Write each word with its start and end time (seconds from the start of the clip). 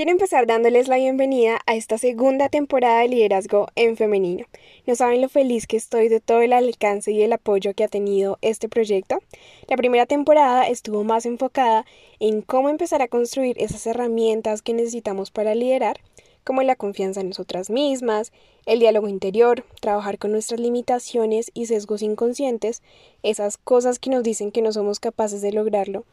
Quiero 0.00 0.12
empezar 0.12 0.46
dándoles 0.46 0.88
la 0.88 0.96
bienvenida 0.96 1.60
a 1.66 1.74
esta 1.74 1.98
segunda 1.98 2.48
temporada 2.48 3.00
de 3.00 3.08
liderazgo 3.08 3.66
en 3.74 3.98
femenino. 3.98 4.46
No 4.86 4.94
saben 4.94 5.20
lo 5.20 5.28
feliz 5.28 5.66
que 5.66 5.76
estoy 5.76 6.08
de 6.08 6.20
todo 6.20 6.40
el 6.40 6.54
alcance 6.54 7.12
y 7.12 7.20
el 7.20 7.34
apoyo 7.34 7.74
que 7.74 7.84
ha 7.84 7.88
tenido 7.88 8.38
este 8.40 8.70
proyecto. 8.70 9.18
La 9.68 9.76
primera 9.76 10.06
temporada 10.06 10.66
estuvo 10.66 11.04
más 11.04 11.26
enfocada 11.26 11.84
en 12.18 12.40
cómo 12.40 12.70
empezar 12.70 13.02
a 13.02 13.08
construir 13.08 13.58
esas 13.60 13.86
herramientas 13.86 14.62
que 14.62 14.72
necesitamos 14.72 15.30
para 15.30 15.54
liderar, 15.54 16.00
como 16.44 16.62
la 16.62 16.76
confianza 16.76 17.20
en 17.20 17.28
nosotras 17.28 17.68
mismas, 17.68 18.32
el 18.64 18.78
diálogo 18.78 19.06
interior, 19.06 19.66
trabajar 19.82 20.16
con 20.16 20.32
nuestras 20.32 20.60
limitaciones 20.60 21.50
y 21.52 21.66
sesgos 21.66 22.00
inconscientes, 22.00 22.82
esas 23.22 23.58
cosas 23.58 23.98
que 23.98 24.08
nos 24.08 24.22
dicen 24.22 24.50
que 24.50 24.62
no 24.62 24.72
somos 24.72 24.98
capaces 24.98 25.42
de 25.42 25.52
lograrlo, 25.52 26.04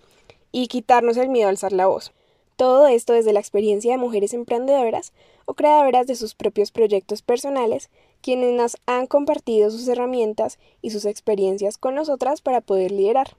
y 0.52 0.67
quitarnos 0.67 1.16
el 1.16 1.30
miedo 1.30 1.47
a 1.47 1.52
alzar 1.52 1.72
la 1.72 1.88
voz. 1.88 2.12
Todo 2.58 2.88
esto 2.88 3.13
desde 3.13 3.33
la 3.33 3.39
experiencia 3.39 3.91
de 3.91 4.00
mujeres 4.00 4.33
emprendedoras 4.33 5.13
o 5.45 5.53
creadoras 5.53 6.08
de 6.08 6.16
sus 6.16 6.33
propios 6.33 6.72
proyectos 6.72 7.22
personales, 7.22 7.91
quienes 8.22 8.52
nos 8.55 8.77
han 8.88 9.05
compartido 9.05 9.69
sus 9.69 9.88
herramientas 9.88 10.58
y 10.81 10.89
sus 10.89 11.05
experiencias 11.05 11.78
con 11.78 11.94
nosotras 11.94 12.41
para 12.41 12.61
poder 12.61 12.91
liderar. 12.91 13.38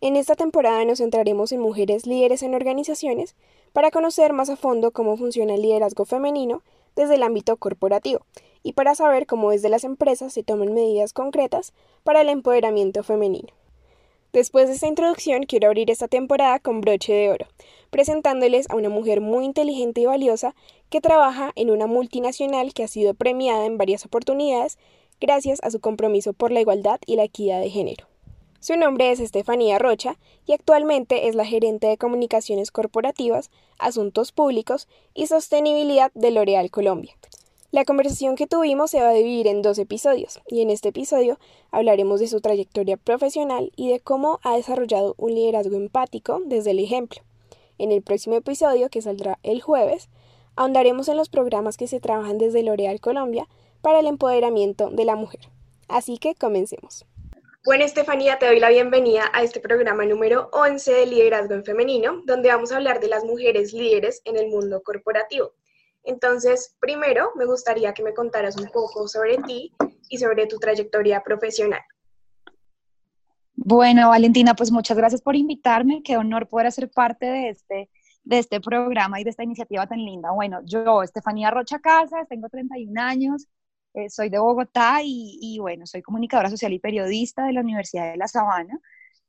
En 0.00 0.14
esta 0.14 0.36
temporada 0.36 0.84
nos 0.84 0.98
centraremos 0.98 1.50
en 1.50 1.58
mujeres 1.58 2.06
líderes 2.06 2.44
en 2.44 2.54
organizaciones 2.54 3.34
para 3.72 3.90
conocer 3.90 4.32
más 4.32 4.50
a 4.50 4.56
fondo 4.56 4.92
cómo 4.92 5.16
funciona 5.16 5.56
el 5.56 5.62
liderazgo 5.62 6.04
femenino 6.04 6.62
desde 6.94 7.16
el 7.16 7.24
ámbito 7.24 7.56
corporativo 7.56 8.20
y 8.62 8.74
para 8.74 8.94
saber 8.94 9.26
cómo 9.26 9.50
desde 9.50 9.68
las 9.68 9.82
empresas 9.82 10.32
se 10.32 10.44
toman 10.44 10.74
medidas 10.74 11.12
concretas 11.12 11.72
para 12.04 12.20
el 12.20 12.28
empoderamiento 12.28 13.02
femenino. 13.02 13.48
Después 14.32 14.68
de 14.68 14.74
esta 14.74 14.86
introducción, 14.86 15.44
quiero 15.44 15.68
abrir 15.68 15.90
esta 15.90 16.06
temporada 16.06 16.58
con 16.58 16.82
broche 16.82 17.14
de 17.14 17.30
oro, 17.30 17.46
presentándoles 17.90 18.68
a 18.70 18.76
una 18.76 18.88
mujer 18.88 19.20
muy 19.20 19.44
inteligente 19.44 20.00
y 20.00 20.06
valiosa 20.06 20.54
que 20.90 21.00
trabaja 21.00 21.52
en 21.56 21.70
una 21.70 21.86
multinacional 21.86 22.72
que 22.74 22.84
ha 22.84 22.88
sido 22.88 23.14
premiada 23.14 23.66
en 23.66 23.78
varias 23.78 24.04
oportunidades 24.04 24.78
gracias 25.20 25.58
a 25.62 25.70
su 25.70 25.80
compromiso 25.80 26.32
por 26.32 26.52
la 26.52 26.60
igualdad 26.60 27.00
y 27.06 27.16
la 27.16 27.24
equidad 27.24 27.60
de 27.60 27.70
género. 27.70 28.06
Su 28.60 28.76
nombre 28.76 29.12
es 29.12 29.20
Estefanía 29.20 29.78
Rocha 29.78 30.18
y 30.44 30.52
actualmente 30.52 31.28
es 31.28 31.36
la 31.36 31.44
gerente 31.44 31.86
de 31.86 31.96
comunicaciones 31.96 32.72
corporativas, 32.72 33.50
asuntos 33.78 34.32
públicos 34.32 34.88
y 35.14 35.28
sostenibilidad 35.28 36.10
de 36.14 36.32
L'Oréal 36.32 36.70
Colombia. 36.70 37.14
La 37.70 37.84
conversación 37.84 38.34
que 38.34 38.46
tuvimos 38.46 38.90
se 38.90 39.00
va 39.00 39.10
a 39.10 39.12
dividir 39.12 39.46
en 39.46 39.60
dos 39.60 39.78
episodios, 39.78 40.40
y 40.48 40.62
en 40.62 40.70
este 40.70 40.88
episodio 40.88 41.38
hablaremos 41.70 42.18
de 42.18 42.26
su 42.26 42.40
trayectoria 42.40 42.96
profesional 42.96 43.70
y 43.76 43.90
de 43.90 44.00
cómo 44.00 44.40
ha 44.42 44.56
desarrollado 44.56 45.14
un 45.18 45.34
liderazgo 45.34 45.76
empático 45.76 46.40
desde 46.46 46.70
el 46.70 46.78
ejemplo. 46.78 47.20
En 47.78 47.92
el 47.92 48.02
próximo 48.02 48.36
episodio, 48.36 48.90
que 48.90 49.02
saldrá 49.02 49.38
el 49.42 49.62
jueves, 49.62 50.08
ahondaremos 50.56 51.08
en 51.08 51.16
los 51.16 51.28
programas 51.28 51.76
que 51.76 51.86
se 51.86 52.00
trabajan 52.00 52.38
desde 52.38 52.62
L'Oréal 52.62 53.00
Colombia 53.00 53.46
para 53.80 54.00
el 54.00 54.06
empoderamiento 54.06 54.90
de 54.90 55.04
la 55.04 55.16
mujer. 55.16 55.40
Así 55.88 56.18
que 56.18 56.34
comencemos. 56.34 57.06
Bueno, 57.64 57.84
Estefanía, 57.84 58.38
te 58.38 58.46
doy 58.46 58.60
la 58.60 58.70
bienvenida 58.70 59.30
a 59.32 59.42
este 59.42 59.60
programa 59.60 60.04
número 60.04 60.48
11 60.52 60.92
de 60.92 61.06
Liderazgo 61.06 61.54
en 61.54 61.64
Femenino, 61.64 62.22
donde 62.24 62.48
vamos 62.48 62.72
a 62.72 62.76
hablar 62.76 62.98
de 62.98 63.08
las 63.08 63.24
mujeres 63.24 63.72
líderes 63.72 64.22
en 64.24 64.36
el 64.36 64.48
mundo 64.48 64.82
corporativo. 64.82 65.52
Entonces, 66.02 66.74
primero 66.80 67.30
me 67.34 67.44
gustaría 67.44 67.92
que 67.92 68.02
me 68.02 68.14
contaras 68.14 68.56
un 68.56 68.68
poco 68.70 69.06
sobre 69.06 69.38
ti 69.38 69.74
y 70.08 70.18
sobre 70.18 70.46
tu 70.46 70.58
trayectoria 70.58 71.22
profesional. 71.22 71.82
Bueno, 73.68 74.08
Valentina, 74.08 74.54
pues 74.54 74.72
muchas 74.72 74.96
gracias 74.96 75.20
por 75.20 75.36
invitarme. 75.36 76.02
Qué 76.02 76.16
honor 76.16 76.48
poder 76.48 76.72
ser 76.72 76.90
parte 76.90 77.26
de 77.26 77.50
este, 77.50 77.90
de 78.24 78.38
este 78.38 78.62
programa 78.62 79.20
y 79.20 79.24
de 79.24 79.30
esta 79.30 79.44
iniciativa 79.44 79.86
tan 79.86 79.98
linda. 79.98 80.30
Bueno, 80.30 80.60
yo, 80.64 81.02
Estefanía 81.02 81.50
Rocha 81.50 81.78
Casas, 81.78 82.26
tengo 82.30 82.48
31 82.48 82.98
años, 82.98 83.46
eh, 83.92 84.08
soy 84.08 84.30
de 84.30 84.38
Bogotá 84.38 85.02
y, 85.04 85.38
y, 85.42 85.58
bueno, 85.58 85.84
soy 85.84 86.00
comunicadora 86.00 86.48
social 86.48 86.72
y 86.72 86.78
periodista 86.78 87.44
de 87.44 87.52
la 87.52 87.60
Universidad 87.60 88.10
de 88.10 88.16
La 88.16 88.26
Sabana 88.26 88.80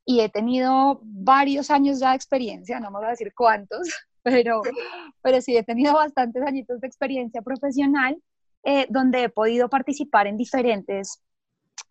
y 0.06 0.22
he 0.22 0.30
tenido 0.30 1.02
varios 1.04 1.70
años 1.70 2.00
ya 2.00 2.12
de 2.12 2.16
experiencia, 2.16 2.80
no 2.80 2.92
me 2.92 3.00
voy 3.00 3.08
a 3.08 3.12
decir 3.12 3.34
cuántos, 3.36 3.90
pero, 4.24 4.62
pero 5.22 5.42
sí 5.42 5.58
he 5.58 5.64
tenido 5.64 5.96
bastantes 5.96 6.44
añitos 6.44 6.80
de 6.80 6.88
experiencia 6.88 7.42
profesional 7.42 8.18
eh, 8.64 8.88
donde 8.90 9.24
he 9.24 9.30
podido 9.30 9.70
participar 9.70 10.28
en 10.28 10.38
diferentes, 10.38 11.22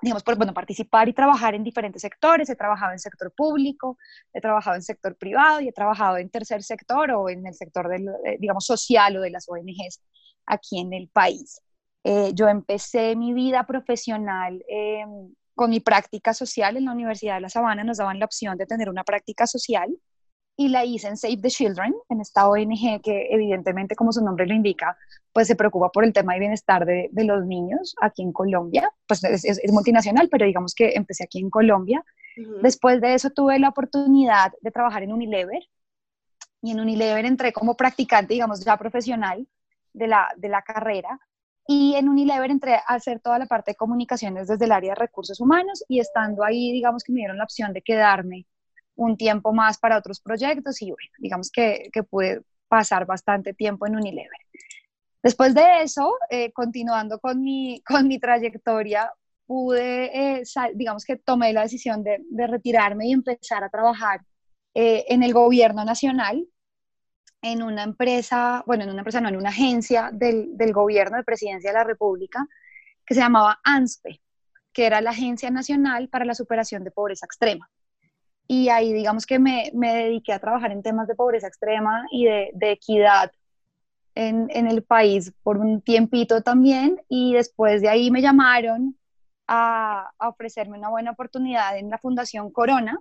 digamos, 0.00 0.22
por, 0.22 0.37
bueno, 0.37 0.54
participar 0.54 1.09
y 1.09 1.12
trabajar 1.12 1.54
en 1.54 1.65
diferentes 1.65 2.03
sectores. 2.03 2.49
He 2.49 2.56
trabajado 2.56 2.93
en 2.93 2.99
sector 2.99 3.32
público, 3.34 3.99
he 4.32 4.41
trabajado 4.41 4.76
en 4.76 4.82
sector 4.82 5.16
privado 5.16 5.60
y 5.60 5.69
he 5.69 5.72
trabajado 5.72 6.19
en 6.19 6.31
tercer 6.31 6.62
sector 6.62 7.10
o 7.12 7.28
en 7.28 7.47
el 7.47 7.54
sector, 7.54 7.88
del, 7.88 8.09
eh, 8.25 8.37
digamos, 8.38 8.65
social 8.65 9.16
o 9.16 9.21
de 9.21 9.31
las 9.31 9.49
ONGs 9.49 10.00
aquí 10.47 10.81
en 10.81 10.93
el 10.93 11.09
país. 11.09 11.60
Eh, 12.04 12.32
yo 12.34 12.49
empecé 12.49 13.16
mi 13.16 13.32
vida 13.32 13.66
profesional 13.66 14.62
em, 14.69 15.34
con 15.54 15.71
mi 15.71 15.81
práctica 15.81 16.32
social 16.32 16.76
en 16.76 16.84
la 16.84 16.93
Universidad 16.93 17.34
de 17.34 17.41
La 17.43 17.49
Sabana. 17.49 17.84
Nos 17.84 17.99
daban 17.99 18.19
la 18.19 18.25
opción 18.26 18.56
de 18.56 18.66
tener 18.66 18.88
una 18.88 19.05
práctica 19.05 19.47
social 19.47 19.88
y 20.60 20.69
la 20.69 20.84
hice 20.84 21.06
en 21.06 21.16
Save 21.16 21.36
the 21.36 21.50
Children, 21.50 21.94
en 22.08 22.20
esta 22.20 22.48
ONG 22.48 23.00
que 23.00 23.28
evidentemente, 23.30 23.94
como 23.94 24.12
su 24.12 24.24
nombre 24.24 24.44
lo 24.44 24.54
indica, 24.54 24.98
pues 25.32 25.46
se 25.46 25.54
preocupa 25.54 25.91
por 25.91 26.04
el 26.04 26.12
tema 26.12 26.34
de 26.34 26.41
bienestar 26.41 26.84
de, 26.84 27.08
de 27.12 27.24
los 27.24 27.46
niños 27.46 27.94
aquí 28.02 28.22
en 28.22 28.32
Colombia. 28.32 28.92
Pues 29.06 29.22
es, 29.22 29.44
es, 29.44 29.72
multinacional, 29.72 30.28
pero 30.28 30.46
digamos 30.46 30.74
que 30.74 30.94
empecé 30.96 31.22
aquí 31.22 31.38
en 31.38 31.48
Colombia. 31.48 32.04
Después 32.60 33.00
de 33.00 33.14
eso 33.14 33.30
tuve 33.30 33.60
la 33.60 33.69
oportunidad 33.69 34.52
de 34.60 34.72
trabajar 34.72 35.04
en 35.04 35.12
Unilever 35.12 35.62
y 36.60 36.72
en 36.72 36.80
Unilever 36.80 37.25
entré 37.25 37.52
como 37.52 37.76
practicante, 37.76 38.34
digamos, 38.34 38.64
ya 38.64 38.76
profesional 38.76 39.46
de 39.92 40.08
la, 40.08 40.28
de 40.36 40.48
la 40.48 40.62
carrera. 40.62 41.20
Y 41.69 41.94
en 41.94 42.08
Unilever 42.08 42.50
entré 42.50 42.75
a 42.75 42.94
hacer 42.94 43.20
toda 43.20 43.38
la 43.38 43.46
parte 43.46 43.70
de 43.70 43.76
comunicaciones 43.76 44.48
desde 44.48 44.64
el 44.64 44.72
área 44.72 44.90
de 44.90 45.00
recursos 45.00 45.38
humanos 45.38 45.84
y 45.86 46.00
estando 46.00 46.42
ahí, 46.42 46.72
digamos 46.72 47.04
que 47.04 47.12
me 47.12 47.20
dieron 47.20 47.38
la 47.38 47.44
opción 47.44 47.72
de 47.72 47.82
quedarme 47.82 48.46
un 48.98 49.16
tiempo 49.16 49.53
más 49.53 49.78
para 49.78 49.97
otros 49.97 50.20
proyectos 50.20 50.82
y 50.82 50.91
bueno, 50.91 51.10
digamos 51.19 51.50
que, 51.50 51.88
que 51.92 52.03
pude 52.03 52.42
pasar 52.66 53.06
bastante 53.06 53.54
tiempo 53.54 53.86
en 53.86 53.97
Unilever. 53.97 54.41
Después 55.22 55.54
de 55.54 55.82
eso, 55.82 56.16
eh, 56.31 56.53
continuando 56.53 57.19
con 57.20 57.41
mi, 57.41 57.81
con 57.87 58.08
mi 58.08 58.19
trayectoria, 58.19 59.11
pude, 59.46 60.38
eh, 60.40 60.43
digamos 60.75 61.05
que 61.05 61.17
tomé 61.17 61.52
la 61.52 61.62
decisión 61.62 62.02
de, 62.02 62.20
retirarme 62.46 63.06
y 63.06 63.12
empezar 63.12 63.62
a 63.62 63.70
trabajar 63.70 64.20
eh, 64.75 65.05
en 65.08 65.22
el 65.22 65.32
gobierno 65.32 65.84
nacional, 65.84 66.46
en 67.40 67.62
una 67.62 67.84
empresa, 67.84 68.64
bueno, 68.67 68.82
en 68.82 68.90
una 68.90 69.00
empresa, 69.00 69.20
no, 69.20 69.28
en 69.28 69.37
una 69.37 69.50
agencia 69.50 70.11
del, 70.12 70.56
del 70.56 70.72
gobierno 70.72 71.17
de 71.17 71.22
presidencia 71.22 71.70
de 71.70 71.78
la 71.78 71.84
República 71.84 72.46
que 73.06 73.14
se 73.14 73.20
llamaba 73.20 73.61
ANSPE, 73.62 74.20
que 74.72 74.87
era 74.87 75.00
la 75.00 75.11
Agencia 75.11 75.50
Nacional 75.50 76.08
para 76.08 76.25
la 76.25 76.34
Superación 76.34 76.82
de 76.84 76.90
Pobreza 76.90 77.26
Extrema 77.26 77.70
y 78.48 78.70
ahí 78.70 78.92
digamos 78.92 79.26
que 79.26 79.38
me, 79.38 79.70
me, 79.74 79.94
dediqué 79.94 80.32
a 80.32 80.40
trabajar 80.40 80.72
en 80.72 80.82
temas 80.82 81.06
de 81.06 81.14
pobreza 81.14 81.46
extrema 81.46 82.04
y 82.10 82.24
de, 82.24 82.50
de 82.54 82.72
equidad 82.72 83.30
en, 84.14 84.48
en, 84.50 84.66
el 84.66 84.82
país 84.82 85.32
por 85.42 85.58
un 85.58 85.82
tiempito 85.82 86.42
también 86.42 87.00
y 87.08 87.34
después 87.34 87.82
de 87.82 87.90
ahí 87.90 88.10
me 88.10 88.22
llamaron 88.22 88.96
a, 89.46 90.10
a 90.18 90.28
ofrecerme 90.28 90.78
una 90.78 90.88
buena 90.88 91.12
oportunidad 91.12 91.78
en 91.78 91.90
la 91.90 91.98
Fundación 91.98 92.50
Corona, 92.50 92.98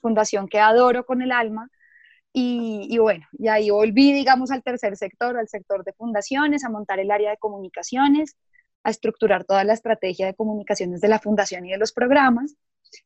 fundación 0.00 0.48
que 0.48 0.58
adoro 0.58 1.04
con 1.04 1.22
el 1.22 1.32
alma, 1.32 1.68
y, 2.32 2.86
y, 2.88 2.98
bueno, 2.98 3.26
y 3.32 3.48
ahí 3.48 3.70
volví, 3.70 4.12
digamos, 4.12 4.50
al 4.52 4.62
tercer 4.62 4.96
sector, 4.96 5.36
al 5.36 5.48
sector 5.48 5.84
de 5.84 5.92
fundaciones, 5.92 6.64
a 6.64 6.70
montar 6.70 7.00
el 7.00 7.10
área 7.10 7.30
de 7.30 7.36
comunicaciones. 7.38 8.36
a 8.82 8.90
estructurar 8.90 9.44
toda 9.44 9.62
la 9.64 9.74
estrategia 9.74 10.26
de 10.26 10.34
comunicaciones 10.34 11.00
de 11.02 11.08
la 11.08 11.18
fundación 11.18 11.66
y 11.66 11.70
de 11.72 11.78
los 11.78 11.92
programas. 11.92 12.56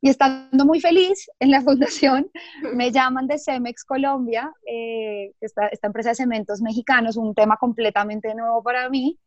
Y 0.00 0.10
estando 0.10 0.64
muy 0.64 0.80
feliz 0.80 1.28
en 1.38 1.50
la 1.50 1.60
fundación, 1.62 2.30
me 2.74 2.90
llaman 2.90 3.26
de 3.26 3.38
Cemex 3.38 3.84
Colombia, 3.84 4.52
eh, 4.66 5.32
esta, 5.40 5.68
esta, 5.68 5.86
empresa 5.86 6.10
de 6.10 6.14
cementos 6.16 6.60
mexicanos, 6.60 7.16
un 7.16 7.34
tema 7.34 7.56
completamente 7.56 8.34
nuevo 8.34 8.62
para 8.62 8.88
mí, 8.88 9.18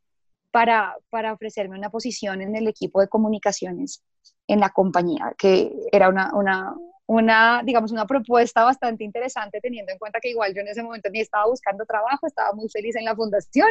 para, 0.51 0.95
para 1.09 1.33
ofrecerme 1.33 1.77
una 1.77 1.89
posición 1.89 2.41
en 2.41 2.55
el 2.55 2.67
equipo 2.67 3.01
de 3.01 3.07
comunicaciones 3.07 4.03
en 4.47 4.59
la 4.59 4.69
compañía, 4.69 5.33
que 5.37 5.71
era 5.91 6.09
una, 6.09 6.33
una, 6.33 6.73
una, 7.07 7.61
digamos, 7.63 7.91
una 7.91 8.05
propuesta 8.05 8.63
bastante 8.63 9.03
interesante, 9.03 9.59
teniendo 9.61 9.91
en 9.91 9.97
cuenta 9.97 10.19
que 10.19 10.29
igual 10.29 10.53
yo 10.53 10.61
en 10.61 10.67
ese 10.67 10.83
momento 10.83 11.09
ni 11.09 11.21
estaba 11.21 11.45
buscando 11.47 11.85
trabajo, 11.85 12.27
estaba 12.27 12.53
muy 12.53 12.69
feliz 12.69 12.95
en 12.95 13.05
la 13.05 13.15
fundación, 13.15 13.69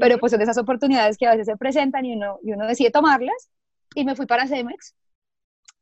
pero 0.00 0.18
pues 0.18 0.32
son 0.32 0.42
esas 0.42 0.58
oportunidades 0.58 1.16
que 1.16 1.26
a 1.26 1.30
veces 1.30 1.46
se 1.46 1.56
presentan 1.56 2.04
y 2.04 2.14
uno, 2.14 2.38
y 2.42 2.52
uno 2.52 2.66
decide 2.66 2.90
tomarlas. 2.90 3.50
Y 3.94 4.04
me 4.04 4.16
fui 4.16 4.26
para 4.26 4.48
Cemex, 4.48 4.94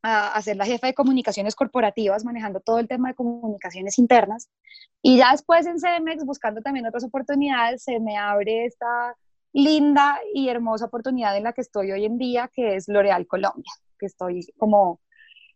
a, 0.03 0.41
ser 0.43 0.57
la 0.57 0.65
jefa 0.65 0.87
de 0.87 0.95
comunicaciones 0.95 1.55
corporativas, 1.55 2.25
manejando 2.25 2.61
todo 2.61 2.79
el 2.79 2.89
tema 2.89 3.09
de 3.09 3.15
comunicaciones 3.15 3.99
internas. 3.99 4.49
Y 5.03 5.19
ya 5.19 5.33
después 5.33 5.67
en 5.67 5.79
CEMEX, 5.79 6.25
buscando 6.25 6.63
también 6.63 6.87
otras 6.87 7.05
oportunidades, 7.05 7.83
se 7.83 8.01
me 8.01 8.17
abre 8.17 8.67
esta 8.67 9.17
linda 9.53 10.19
y 10.35 10.49
hermosa 10.49 10.87
oportunidad 10.87 11.37
en 11.37 11.45
la 11.45 11.53
que 11.53 11.61
estoy 11.61 11.93
hoy 11.93 12.05
en 12.05 12.19
día, 12.19 12.51
que 12.53 12.77
es 12.77 12.89
L'Oreal 12.89 13.27
Colombia, 13.27 13.73
que 13.99 14.07
estoy 14.07 14.47
como 14.59 15.01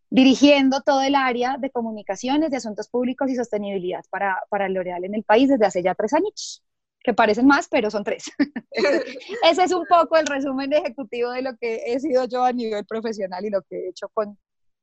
dirigiendo 0.09 0.81
todo 0.81 1.01
el 1.01 1.15
área 1.15 1.57
de 1.57 1.71
comunicaciones, 1.71 2.51
de 2.51 2.57
asuntos 2.57 2.87
públicos 2.87 3.29
y 3.29 3.35
sostenibilidad 3.35 4.03
para, 4.09 4.39
para 4.49 4.69
L'Oreal 4.69 5.05
en 5.05 5.15
el 5.15 5.23
país 5.23 5.49
desde 5.49 5.65
hace 5.65 5.81
ya 5.81 5.95
tres 5.95 6.13
años 6.13 6.63
que 7.05 7.13
parecen 7.13 7.45
más, 7.45 7.67
pero 7.69 7.91
son 7.91 8.03
tres. 8.03 8.31
Ese 9.43 9.63
es 9.63 9.71
un 9.71 9.85
poco 9.85 10.17
el 10.17 10.25
resumen 10.25 10.73
ejecutivo 10.73 11.31
de 11.31 11.43
lo 11.43 11.55
que 11.55 11.83
he 11.85 11.99
sido 11.99 12.25
yo 12.25 12.43
a 12.43 12.51
nivel 12.51 12.83
profesional 12.85 13.45
y 13.45 13.51
lo 13.51 13.61
que 13.61 13.77
he 13.77 13.89
hecho 13.89 14.09
con, 14.09 14.37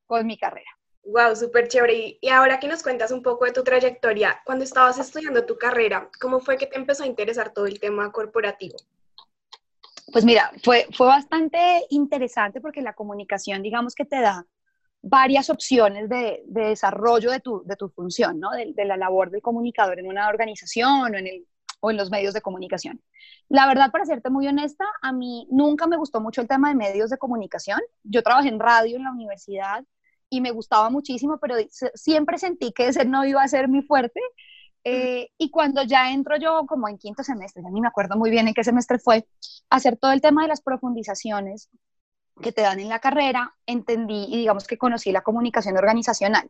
con 0.06 0.24
mi 0.24 0.38
carrera. 0.38 0.70
Wow, 1.04 1.34
súper 1.34 1.66
chévere. 1.66 2.19
Y 2.20 2.28
ahora 2.28 2.60
que 2.60 2.69
nos 2.69 2.84
cuentas 2.84 3.10
un 3.10 3.24
poco 3.24 3.44
de 3.44 3.50
tu 3.50 3.64
trayectoria, 3.64 4.40
cuando 4.44 4.62
estabas 4.62 5.00
estudiando 5.00 5.44
tu 5.44 5.58
carrera, 5.58 6.08
¿cómo 6.20 6.38
fue 6.38 6.56
que 6.56 6.69
te 6.69 6.76
empezó 6.76 7.02
a 7.02 7.08
interesar 7.08 7.52
todo 7.52 7.66
el 7.66 7.80
tema 7.80 8.12
corporativo? 8.12 8.76
Pues 10.12 10.25
mira, 10.25 10.52
fue, 10.62 10.86
fue 10.92 11.08
bastante 11.08 11.58
interesante 11.90 12.60
porque 12.60 12.82
la 12.82 12.92
comunicación, 12.92 13.62
digamos 13.62 13.96
que 13.96 14.04
te 14.04 14.20
da 14.20 14.46
varias 15.00 15.50
opciones 15.50 16.08
de, 16.08 16.44
de 16.46 16.68
desarrollo 16.68 17.32
de 17.32 17.40
tu, 17.40 17.64
de 17.64 17.75
tu 17.75 17.88
función, 17.88 18.38
¿no? 18.38 18.52
De, 18.52 18.72
de, 18.72 18.84
la 18.84 18.96
labor 18.96 19.30
del 19.30 19.42
comunicador 19.42 19.98
en 19.98 20.06
una 20.06 20.28
organización 20.28 21.02
o 21.02 21.18
en 21.18 21.26
el 21.26 21.46
o 21.82 21.90
en 21.90 21.96
los 21.96 22.11
medios 22.11 22.32
de 22.32 22.40
comunicación. 22.40 23.02
La 23.49 23.67
verdad, 23.67 23.90
para 23.90 24.06
serte 24.06 24.31
muy 24.31 24.46
honesta, 24.46 24.84
a 25.02 25.12
mí 25.12 25.49
nunca 25.50 25.87
me 25.87 25.96
gustó 25.96 26.20
mucho 26.20 26.40
el 26.40 26.49
tema 26.49 26.69
de 26.69 26.76
medios 26.76 27.11
de 27.11 27.19
comunicación. 27.19 27.81
Yo 28.05 28.23
trabajé 28.23 28.49
en 28.49 28.61
radio 28.61 28.96
en 28.96 29.05
la 29.05 29.11
universidad 29.11 29.84
y 30.31 30.40
me 30.40 30.52
gustaba 30.52 30.90
muchísimo, 30.90 31.38
pero 31.38 31.56
siempre 31.94 32.38
sentí 32.38 32.73
que 32.73 32.87
ese 32.87 33.05
no 33.05 33.26
iba 33.26 33.43
a 33.43 33.49
ser 33.49 33.69
mi 33.69 33.82
fuerte. 33.82 34.20
Eh, 34.84 35.29
y 35.38 35.50
cuando 35.50 35.82
ya 35.82 36.12
entro 36.12 36.37
yo 36.37 36.67
como 36.67 36.88
en 36.88 36.99
quinto 36.99 37.25
semestre, 37.25 37.62
ya 37.62 37.70
ni 37.70 37.81
me 37.81 37.88
acuerdo 37.88 38.17
muy 38.17 38.31
bien 38.31 38.46
en 38.46 38.55
qué 38.55 38.62
semestre 38.62 38.99
fue, 38.99 39.26
hacer 39.69 39.96
todo 39.96 40.12
el 40.12 40.20
tema 40.20 40.43
de 40.43 40.49
las 40.49 40.62
profundizaciones 40.62 41.69
que 42.40 42.52
te 42.52 42.62
dan 42.62 42.78
en 42.78 42.88
la 42.88 43.00
carrera, 43.00 43.55
entendí 43.67 44.26
y 44.28 44.38
digamos 44.38 44.67
que 44.67 44.78
conocí 44.78 45.12
la 45.12 45.23
comunicación 45.23 45.76
organizacional 45.76 46.49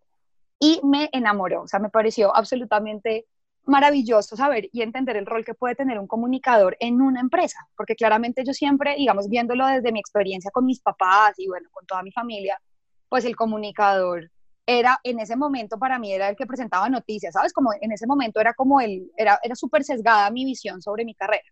y 0.59 0.81
me 0.85 1.11
enamoró, 1.13 1.63
o 1.63 1.69
sea, 1.69 1.81
me 1.81 1.91
pareció 1.91 2.35
absolutamente 2.37 3.27
maravilloso 3.65 4.37
saber 4.37 4.69
y 4.73 4.83
entender 4.83 5.17
el 5.17 5.27
rol 5.27 5.45
que 5.45 5.55
puede 5.55 5.75
tener 5.75 5.99
un 5.99 6.07
comunicador 6.07 6.77
en 6.81 7.01
una 7.01 7.21
empresa, 7.21 7.69
porque 7.77 7.95
claramente 7.95 8.45
yo 8.45 8.53
siempre, 8.53 8.97
digamos, 8.97 9.29
viéndolo 9.29 9.67
desde 9.67 9.93
mi 9.93 10.01
experiencia 10.01 10.51
con 10.51 10.67
mis 10.67 10.81
papás 10.81 11.35
y 11.39 11.49
bueno, 11.49 11.69
con 11.71 11.87
toda 11.87 12.03
mi 12.03 12.13
familia, 12.13 12.61
pues 13.09 13.25
el 13.25 13.37
comunicador 13.37 14.31
era 14.67 14.99
en 15.03 15.19
ese 15.21 15.37
momento 15.37 15.79
para 15.79 15.99
mí 15.99 16.13
era 16.13 16.29
el 16.29 16.37
que 16.37 16.47
presentaba 16.47 16.89
noticias, 16.89 17.35
¿sabes? 17.35 17.53
Como 17.53 17.73
en 17.81 17.93
ese 17.93 18.07
momento 18.07 18.41
era 18.41 18.55
como 18.55 18.81
el, 18.81 19.11
era, 19.17 19.39
era 19.43 19.55
súper 19.55 19.85
sesgada 19.85 20.31
mi 20.31 20.45
visión 20.45 20.81
sobre 20.81 21.05
mi 21.05 21.15
carrera. 21.15 21.51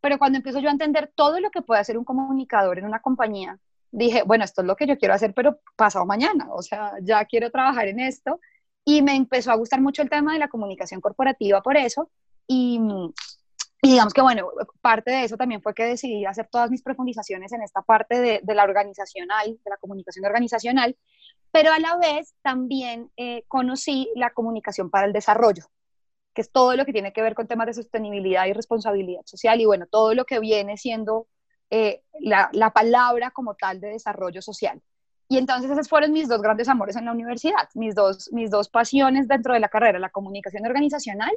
Pero 0.00 0.18
cuando 0.18 0.38
empiezo 0.38 0.60
yo 0.60 0.68
a 0.68 0.72
entender 0.72 1.12
todo 1.14 1.40
lo 1.40 1.50
que 1.50 1.62
puede 1.62 1.80
hacer 1.80 1.96
un 1.96 2.04
comunicador 2.04 2.78
en 2.78 2.86
una 2.86 3.00
compañía, 3.00 3.58
dije, 3.90 4.22
bueno, 4.24 4.44
esto 4.44 4.62
es 4.62 4.66
lo 4.66 4.76
que 4.76 4.86
yo 4.86 4.98
quiero 4.98 5.14
hacer, 5.14 5.32
pero 5.34 5.60
pasado 5.76 6.04
mañana, 6.06 6.48
o 6.50 6.62
sea, 6.62 6.94
ya 7.02 7.24
quiero 7.24 7.50
trabajar 7.50 7.88
en 7.88 8.00
esto 8.00 8.40
y 8.84 9.02
me 9.02 9.14
empezó 9.14 9.52
a 9.52 9.56
gustar 9.56 9.80
mucho 9.80 10.02
el 10.02 10.10
tema 10.10 10.32
de 10.32 10.38
la 10.38 10.48
comunicación 10.48 11.00
corporativa 11.00 11.62
por 11.62 11.76
eso. 11.76 12.10
Y, 12.46 12.80
digamos 13.82 14.12
que, 14.12 14.22
bueno, 14.22 14.48
parte 14.80 15.10
de 15.10 15.24
eso 15.24 15.36
también 15.36 15.62
fue 15.62 15.74
que 15.74 15.84
decidí 15.84 16.24
hacer 16.24 16.48
todas 16.50 16.70
mis 16.70 16.82
profundizaciones 16.82 17.52
en 17.52 17.62
esta 17.62 17.82
parte 17.82 18.20
de, 18.20 18.40
de 18.42 18.54
la 18.54 18.64
organizacional, 18.64 19.58
de 19.64 19.70
la 19.70 19.76
comunicación 19.76 20.24
organizacional, 20.24 20.96
pero 21.50 21.72
a 21.72 21.78
la 21.78 21.96
vez 21.96 22.34
también 22.42 23.10
eh, 23.16 23.44
conocí 23.48 24.10
la 24.16 24.30
comunicación 24.30 24.90
para 24.90 25.06
el 25.06 25.12
desarrollo, 25.12 25.64
que 26.34 26.42
es 26.42 26.50
todo 26.50 26.76
lo 26.76 26.84
que 26.84 26.92
tiene 26.92 27.12
que 27.12 27.22
ver 27.22 27.34
con 27.34 27.46
temas 27.46 27.66
de 27.66 27.74
sostenibilidad 27.74 28.46
y 28.46 28.52
responsabilidad 28.52 29.22
social 29.26 29.60
y, 29.60 29.66
bueno, 29.66 29.86
todo 29.86 30.14
lo 30.14 30.24
que 30.24 30.40
viene 30.40 30.76
siendo 30.76 31.28
eh, 31.70 32.02
la 32.20 32.72
palabra 32.74 33.30
como 33.30 33.54
tal 33.54 33.80
de 33.80 33.88
desarrollo 33.88 34.42
social. 34.42 34.82
Y 35.32 35.38
entonces 35.38 35.70
esos 35.70 35.88
fueron 35.88 36.12
mis 36.12 36.28
dos 36.28 36.42
grandes 36.42 36.68
amores 36.68 36.94
en 36.94 37.06
la 37.06 37.12
universidad, 37.12 37.66
mis 37.72 37.94
dos, 37.94 38.30
mis 38.34 38.50
dos 38.50 38.68
pasiones 38.68 39.28
dentro 39.28 39.54
de 39.54 39.60
la 39.60 39.70
carrera, 39.70 39.98
la 39.98 40.10
comunicación 40.10 40.66
organizacional 40.66 41.32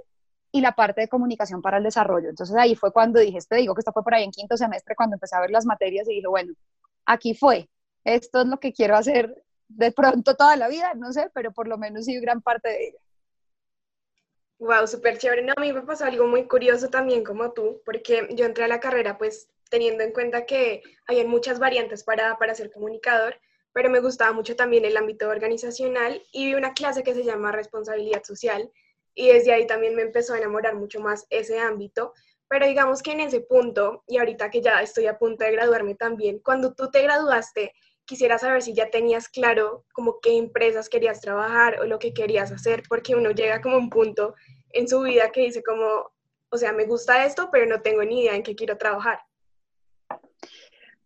y 0.51 0.59
la 0.59 0.73
parte 0.73 0.99
de 0.99 1.07
comunicación 1.07 1.61
para 1.61 1.77
el 1.77 1.83
desarrollo. 1.85 2.27
Entonces 2.27 2.57
ahí 2.57 2.75
fue 2.75 2.91
cuando 2.91 3.21
dije, 3.21 3.39
te 3.47 3.55
digo 3.55 3.73
que 3.73 3.79
esto 3.79 3.93
fue 3.93 4.03
por 4.03 4.13
ahí 4.13 4.25
en 4.25 4.31
quinto 4.31 4.57
semestre, 4.57 4.97
cuando 4.97 5.15
empecé 5.15 5.37
a 5.37 5.39
ver 5.39 5.49
las 5.49 5.65
materias 5.65 6.09
y 6.09 6.15
dije, 6.15 6.27
bueno, 6.27 6.51
aquí 7.05 7.35
fue, 7.35 7.69
esto 8.03 8.41
es 8.41 8.47
lo 8.47 8.59
que 8.59 8.73
quiero 8.73 8.97
hacer 8.97 9.33
de 9.69 9.93
pronto 9.93 10.35
toda 10.35 10.57
la 10.57 10.67
vida, 10.67 10.93
no 10.95 11.13
sé, 11.13 11.31
pero 11.33 11.53
por 11.53 11.69
lo 11.69 11.77
menos 11.77 12.03
sí 12.03 12.19
gran 12.19 12.41
parte 12.41 12.67
de 12.67 12.87
ella. 12.89 12.99
Wow, 14.59 14.87
súper 14.87 15.19
chévere. 15.19 15.41
No, 15.41 15.53
a 15.55 15.61
mí 15.61 15.71
me 15.71 15.83
pasó 15.83 16.03
algo 16.03 16.27
muy 16.27 16.49
curioso 16.49 16.89
también 16.89 17.23
como 17.23 17.53
tú, 17.53 17.81
porque 17.85 18.27
yo 18.31 18.43
entré 18.43 18.65
a 18.65 18.67
la 18.67 18.81
carrera 18.81 19.17
pues 19.17 19.47
teniendo 19.69 20.03
en 20.03 20.11
cuenta 20.11 20.45
que 20.45 20.83
hay 21.07 21.25
muchas 21.25 21.59
variantes 21.59 22.03
para, 22.03 22.37
para 22.37 22.55
ser 22.55 22.69
comunicador 22.73 23.39
pero 23.75 23.89
me 23.89 23.99
gustaba 23.99 24.31
mucho 24.31 24.55
también 24.55 24.85
el 24.85 24.95
ámbito 24.95 25.27
organizacional 25.27 26.25
y 26.31 26.45
vi 26.45 26.53
una 26.53 26.73
clase 26.73 27.03
que 27.03 27.13
se 27.13 27.25
llama 27.25 27.51
responsabilidad 27.51 28.23
social 28.23 28.71
y 29.13 29.27
desde 29.27 29.51
ahí 29.51 29.67
también 29.67 29.95
me 29.95 30.01
empezó 30.01 30.33
a 30.33 30.37
enamorar 30.37 30.75
mucho 30.75 31.01
más 31.01 31.27
ese 31.29 31.59
ámbito. 31.59 32.13
Pero 32.47 32.67
digamos 32.67 33.03
que 33.03 33.11
en 33.11 33.19
ese 33.19 33.41
punto, 33.41 34.05
y 34.07 34.17
ahorita 34.17 34.49
que 34.49 34.61
ya 34.61 34.81
estoy 34.81 35.07
a 35.07 35.17
punto 35.17 35.43
de 35.43 35.51
graduarme 35.51 35.93
también, 35.95 36.39
cuando 36.39 36.73
tú 36.73 36.89
te 36.89 37.01
graduaste, 37.01 37.73
quisiera 38.05 38.37
saber 38.37 38.61
si 38.61 38.73
ya 38.73 38.89
tenías 38.89 39.27
claro 39.27 39.83
como 39.91 40.21
qué 40.21 40.37
empresas 40.37 40.87
querías 40.87 41.19
trabajar 41.19 41.81
o 41.81 41.85
lo 41.85 41.99
que 41.99 42.13
querías 42.13 42.53
hacer, 42.53 42.83
porque 42.87 43.13
uno 43.13 43.31
llega 43.31 43.59
como 43.59 43.75
a 43.75 43.79
un 43.79 43.89
punto 43.89 44.35
en 44.69 44.87
su 44.87 45.01
vida 45.01 45.33
que 45.33 45.41
dice 45.41 45.61
como, 45.63 46.13
o 46.49 46.57
sea, 46.57 46.71
me 46.71 46.85
gusta 46.85 47.25
esto, 47.25 47.49
pero 47.51 47.65
no 47.65 47.81
tengo 47.81 48.05
ni 48.05 48.21
idea 48.21 48.35
en 48.35 48.43
qué 48.43 48.55
quiero 48.55 48.77
trabajar. 48.77 49.19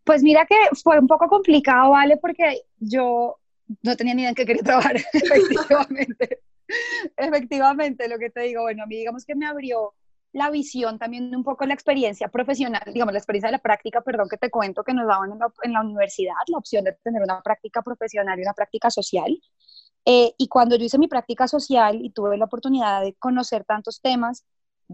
Pues 0.04 0.22
mira 0.22 0.46
que 0.46 0.56
fue 0.82 0.98
un 0.98 1.06
poco 1.06 1.28
complicado, 1.28 1.90
¿vale? 1.90 2.16
Porque 2.16 2.62
yo 2.78 3.36
no 3.82 3.96
tenía 3.96 4.14
ni 4.14 4.22
idea 4.22 4.30
en 4.30 4.34
qué 4.34 4.46
quería 4.46 4.62
trabajar, 4.62 4.96
efectivamente. 5.12 6.40
efectivamente, 7.16 8.08
lo 8.08 8.18
que 8.18 8.30
te 8.30 8.42
digo, 8.42 8.62
bueno, 8.62 8.82
a 8.84 8.86
mí 8.86 8.96
digamos 8.96 9.24
que 9.24 9.34
me 9.34 9.46
abrió 9.46 9.94
la 10.32 10.50
visión, 10.50 10.98
también 10.98 11.34
un 11.34 11.42
poco 11.42 11.66
la 11.66 11.74
experiencia 11.74 12.28
profesional, 12.28 12.82
digamos, 12.92 13.12
la 13.12 13.18
experiencia 13.18 13.48
de 13.48 13.52
la 13.52 13.58
práctica, 13.58 14.00
perdón, 14.00 14.28
que 14.28 14.36
te 14.36 14.50
cuento 14.50 14.84
que 14.84 14.94
nos 14.94 15.06
daban 15.06 15.30
en 15.62 15.72
la, 15.72 15.80
universidad, 15.80 16.34
la 16.46 16.58
opción 16.58 16.84
de 16.84 16.96
tener 17.02 17.22
una 17.22 17.40
práctica 17.42 17.82
profesional 17.82 18.38
y 18.38 18.42
una 18.42 18.54
práctica 18.54 18.90
social. 18.90 19.36
Eh, 20.04 20.32
y 20.38 20.48
cuando 20.48 20.76
yo 20.76 20.84
hice 20.84 20.98
mi 20.98 21.08
práctica 21.08 21.48
social 21.48 21.98
y 22.02 22.10
tuve 22.10 22.38
la 22.38 22.44
oportunidad 22.44 23.02
de 23.02 23.14
conocer 23.14 23.64
tantos 23.64 24.00
temas, 24.00 24.44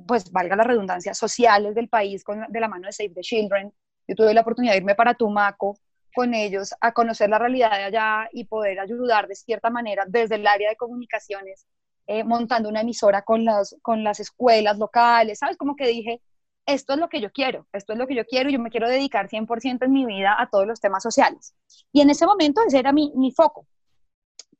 pues 0.06 0.30
valga 0.32 0.56
la 0.56 0.64
redundancia, 0.64 1.14
sociales 1.14 1.74
del 1.74 1.88
país 1.88 2.24
con, 2.24 2.44
de 2.48 2.60
la 2.60 2.68
mano 2.68 2.86
de 2.86 2.92
Save 2.92 3.14
the 3.14 3.20
Children, 3.20 3.72
yo 4.06 4.14
tuve 4.14 4.34
la 4.34 4.42
oportunidad 4.42 4.72
de 4.72 4.78
irme 4.78 4.94
para 4.94 5.14
Tumaco 5.14 5.78
con 6.14 6.32
ellos 6.32 6.74
a 6.80 6.92
conocer 6.92 7.28
la 7.28 7.38
realidad 7.38 7.72
de 7.72 7.84
allá 7.84 8.28
y 8.32 8.44
poder 8.44 8.80
ayudar 8.80 9.28
de 9.28 9.34
cierta 9.34 9.68
manera 9.68 10.04
desde 10.08 10.36
el 10.36 10.46
área 10.46 10.70
de 10.70 10.76
comunicaciones, 10.76 11.66
eh, 12.06 12.24
montando 12.24 12.70
una 12.70 12.80
emisora 12.80 13.22
con 13.22 13.44
las, 13.44 13.76
con 13.82 14.02
las 14.02 14.18
escuelas 14.20 14.78
locales, 14.78 15.40
¿sabes? 15.40 15.58
Como 15.58 15.76
que 15.76 15.86
dije, 15.86 16.22
esto 16.64 16.94
es 16.94 16.98
lo 16.98 17.08
que 17.08 17.20
yo 17.20 17.30
quiero, 17.30 17.66
esto 17.72 17.92
es 17.92 17.98
lo 17.98 18.06
que 18.06 18.14
yo 18.14 18.24
quiero 18.24 18.48
y 18.48 18.54
yo 18.54 18.58
me 18.58 18.70
quiero 18.70 18.88
dedicar 18.88 19.28
100% 19.28 19.84
en 19.84 19.92
mi 19.92 20.06
vida 20.06 20.34
a 20.38 20.48
todos 20.48 20.66
los 20.66 20.80
temas 20.80 21.02
sociales. 21.02 21.54
Y 21.92 22.00
en 22.00 22.08
ese 22.08 22.26
momento 22.26 22.62
ese 22.66 22.78
era 22.78 22.92
mi, 22.92 23.12
mi 23.14 23.30
foco. 23.30 23.66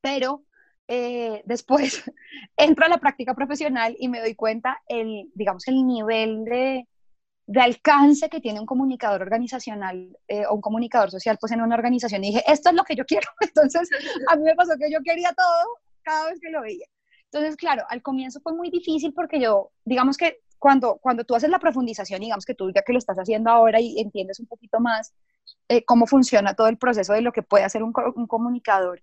Pero 0.00 0.44
eh, 0.88 1.42
después 1.46 2.04
entro 2.56 2.84
a 2.84 2.88
la 2.88 2.98
práctica 2.98 3.34
profesional 3.34 3.96
y 3.98 4.08
me 4.08 4.20
doy 4.20 4.34
cuenta 4.34 4.82
el, 4.88 5.30
digamos, 5.34 5.66
el 5.68 5.86
nivel 5.86 6.44
de, 6.44 6.86
de 7.46 7.60
alcance 7.60 8.28
que 8.28 8.40
tiene 8.40 8.58
un 8.58 8.66
comunicador 8.66 9.22
organizacional 9.22 10.16
eh, 10.26 10.46
o 10.46 10.54
un 10.54 10.60
comunicador 10.60 11.10
social 11.10 11.38
pues 11.40 11.52
en 11.52 11.62
una 11.62 11.76
organización 11.76 12.24
y 12.24 12.28
dije, 12.28 12.44
esto 12.46 12.70
es 12.70 12.74
lo 12.74 12.84
que 12.84 12.96
yo 12.96 13.04
quiero. 13.04 13.28
Entonces, 13.40 13.88
a 14.28 14.36
mí 14.36 14.42
me 14.42 14.54
pasó 14.54 14.72
que 14.78 14.90
yo 14.90 14.98
quería 15.04 15.32
todo 15.32 15.78
cada 16.02 16.30
vez 16.30 16.40
que 16.40 16.50
lo 16.50 16.60
veía. 16.62 16.86
Entonces, 17.24 17.56
claro, 17.56 17.84
al 17.88 18.02
comienzo 18.02 18.40
fue 18.40 18.54
muy 18.54 18.70
difícil 18.70 19.12
porque 19.12 19.40
yo, 19.40 19.70
digamos 19.84 20.16
que 20.16 20.40
cuando, 20.58 20.96
cuando 20.96 21.24
tú 21.24 21.34
haces 21.34 21.50
la 21.50 21.58
profundización, 21.58 22.20
digamos 22.20 22.44
que 22.44 22.54
tú 22.54 22.72
ya 22.74 22.82
que 22.82 22.92
lo 22.92 22.98
estás 22.98 23.18
haciendo 23.18 23.50
ahora 23.50 23.80
y 23.80 24.00
entiendes 24.00 24.40
un 24.40 24.46
poquito 24.46 24.80
más, 24.80 25.12
eh, 25.68 25.84
cómo 25.84 26.06
funciona 26.06 26.54
todo 26.54 26.68
el 26.68 26.78
proceso 26.78 27.12
de 27.12 27.20
lo 27.20 27.32
que 27.32 27.42
puede 27.42 27.64
hacer 27.64 27.82
un, 27.82 27.92
comunicador, 27.92 29.02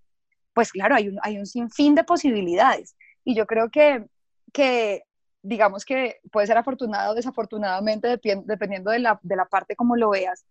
pues 0.52 0.72
claro, 0.72 0.94
hay 0.94 1.08
un, 1.08 1.18
hay 1.22 1.38
un 1.38 1.46
sinfín 1.46 1.94
de 1.94 2.04
posibilidades. 2.04 2.96
Y 3.24 3.34
yo 3.34 3.46
creo 3.46 3.70
que, 3.70 4.06
que 4.52 5.04
digamos 5.44 5.84
que 5.84 6.20
puede 6.32 6.46
ser 6.46 6.56
afortunado 6.56 7.12
o 7.12 7.14
desafortunadamente, 7.14 8.18
dependiendo 8.46 8.90
de 8.90 8.98
la, 8.98 9.20
de 9.22 9.36
la 9.36 9.44
parte 9.44 9.76
como 9.76 9.94
lo 9.94 10.10
veas. 10.10 10.46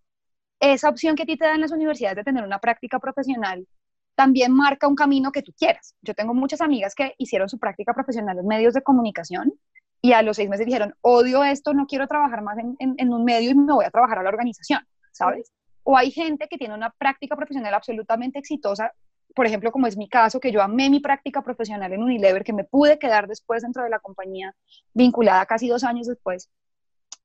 Esa 0.59 0.87
opción 0.87 1.15
que 1.15 1.23
a 1.23 1.25
ti 1.25 1.35
te 1.35 1.45
dan 1.45 1.59
las 1.59 1.71
universidades 1.71 2.17
de 2.17 2.23
tener 2.23 2.43
una 2.43 2.59
práctica 2.59 2.99
profesional 2.99 3.67
también 4.15 4.51
marca 4.51 4.87
un 4.87 4.95
camino 4.95 5.31
que 5.31 5.41
tú 5.41 5.51
quieras. 5.57 5.95
Yo 6.03 6.13
tengo 6.13 6.35
muchas 6.35 6.61
amigas 6.61 6.93
que 6.93 7.15
hicieron 7.17 7.49
su 7.49 7.57
práctica 7.57 7.93
profesional 7.93 8.37
en 8.37 8.45
medios 8.45 8.75
de 8.75 8.83
comunicación 8.83 9.51
y 9.99 10.13
a 10.13 10.21
los 10.21 10.35
seis 10.35 10.47
meses 10.47 10.67
dijeron, 10.67 10.93
odio 11.01 11.43
esto, 11.43 11.73
no 11.73 11.87
quiero 11.87 12.07
trabajar 12.07 12.43
más 12.43 12.59
en, 12.59 12.75
en, 12.77 12.93
en 12.97 13.11
un 13.11 13.25
medio 13.25 13.49
y 13.49 13.55
me 13.55 13.73
voy 13.73 13.85
a 13.85 13.89
trabajar 13.89 14.19
a 14.19 14.23
la 14.23 14.29
organización, 14.29 14.85
¿sabes? 15.11 15.51
O 15.81 15.97
hay 15.97 16.11
gente 16.11 16.47
que 16.47 16.59
tiene 16.59 16.75
una 16.75 16.91
práctica 16.91 17.35
profesional 17.35 17.73
absolutamente 17.73 18.37
exitosa, 18.37 18.93
por 19.33 19.45
ejemplo, 19.45 19.71
como 19.71 19.87
es 19.87 19.97
mi 19.97 20.07
caso, 20.07 20.39
que 20.39 20.51
yo 20.51 20.61
amé 20.61 20.89
mi 20.89 20.99
práctica 20.99 21.41
profesional 21.41 21.91
en 21.91 22.03
Unilever, 22.03 22.43
que 22.43 22.53
me 22.53 22.63
pude 22.63 22.99
quedar 22.99 23.27
después 23.27 23.63
dentro 23.63 23.83
de 23.83 23.89
la 23.89 23.99
compañía 23.99 24.55
vinculada 24.93 25.45
casi 25.45 25.67
dos 25.67 25.83
años 25.83 26.07
después, 26.07 26.49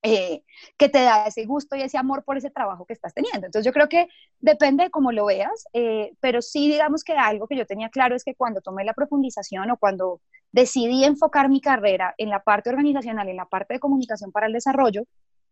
eh, 0.03 0.45
que 0.77 0.89
te 0.89 1.03
da 1.03 1.27
ese 1.27 1.45
gusto 1.45 1.75
y 1.75 1.83
ese 1.83 1.99
amor 1.99 2.23
por 2.25 2.37
ese 2.37 2.51
trabajo 2.51 2.87
que 2.87 2.93
estás 2.93 3.13
teniendo. 3.13 3.47
Entonces 3.47 3.67
yo 3.67 3.73
creo 3.73 3.89
que 3.89 4.09
depende 4.39 4.85
de 4.85 4.91
cómo 4.91 5.11
lo 5.11 5.27
veas, 5.27 5.65
eh, 5.73 6.13
pero 6.21 6.41
sí 6.41 6.69
digamos 6.69 7.03
que 7.03 7.15
algo 7.15 7.49
que 7.49 7.57
yo 7.57 7.67
tenía 7.67 7.89
claro 7.89 8.15
es 8.15 8.25
que 8.25 8.35
cuando 8.35 8.61
tomé 8.61 8.85
la 8.85 8.95
profundización 8.95 9.71
o 9.71 9.77
cuando 9.77 10.21
decidí 10.53 11.05
enfocar 11.05 11.49
mi 11.49 11.61
carrera 11.61 12.15
en 12.17 12.31
la 12.31 12.43
parte 12.43 12.71
organizacional, 12.71 13.29
en 13.29 13.37
la 13.37 13.47
parte 13.47 13.75
de 13.75 13.81
comunicación 13.81 14.33
para 14.33 14.47
el 14.47 14.53
desarrollo, 14.53 15.05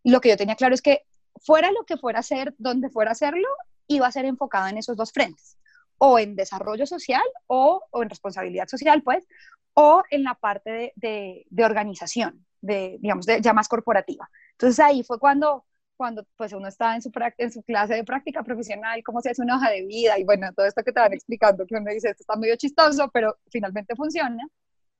lo 0.04 0.20
que 0.20 0.28
yo 0.28 0.36
tenía 0.36 0.54
claro 0.54 0.74
es 0.74 0.82
que 0.82 1.02
fuera 1.42 1.70
lo 1.72 1.84
que 1.84 1.96
fuera 1.96 2.20
a 2.20 2.22
ser, 2.22 2.54
donde 2.58 2.88
fuera 2.88 3.10
a 3.10 3.12
hacerlo, 3.12 3.48
iba 3.88 4.06
a 4.06 4.12
ser 4.12 4.24
enfocada 4.24 4.70
en 4.70 4.78
esos 4.78 4.96
dos 4.96 5.12
frentes, 5.12 5.58
o 5.98 6.18
en 6.18 6.36
desarrollo 6.36 6.86
social 6.86 7.22
o, 7.46 7.82
en 7.94 8.08
responsabilidad 8.10 8.68
social, 8.68 9.02
pues, 9.02 9.26
o 9.74 10.02
en 10.10 10.24
la 10.24 10.34
parte 10.34 10.92
de, 10.96 11.64
organización, 11.64 12.46
de, 12.60 12.98
digamos, 13.00 13.26
de, 13.26 13.40
ya 13.40 13.52
más 13.52 13.68
corporativa. 13.68 14.28
Entonces 14.52 14.80
ahí 14.80 15.02
fue 15.02 15.18
cuando, 15.18 15.64
cuando 15.96 16.26
pues 16.36 16.52
uno 16.52 16.68
está 16.68 16.94
en 16.94 17.02
su, 17.02 17.10
en 17.38 17.52
su 17.52 17.62
clase 17.62 17.94
de 17.94 18.04
práctica 18.04 18.42
profesional, 18.42 19.02
cómo 19.04 19.20
se 19.20 19.30
hace 19.30 19.42
una 19.42 19.56
hoja 19.56 19.70
de 19.70 19.84
vida 19.84 20.18
y 20.18 20.24
bueno, 20.24 20.52
todo 20.54 20.66
esto 20.66 20.82
que 20.82 20.92
te 20.92 21.00
van 21.00 21.12
explicando, 21.12 21.66
que 21.66 21.76
uno 21.76 21.90
dice, 21.90 22.10
esto 22.10 22.22
está 22.22 22.36
medio 22.36 22.56
chistoso, 22.56 23.10
pero 23.12 23.36
finalmente 23.50 23.94
funciona. 23.94 24.46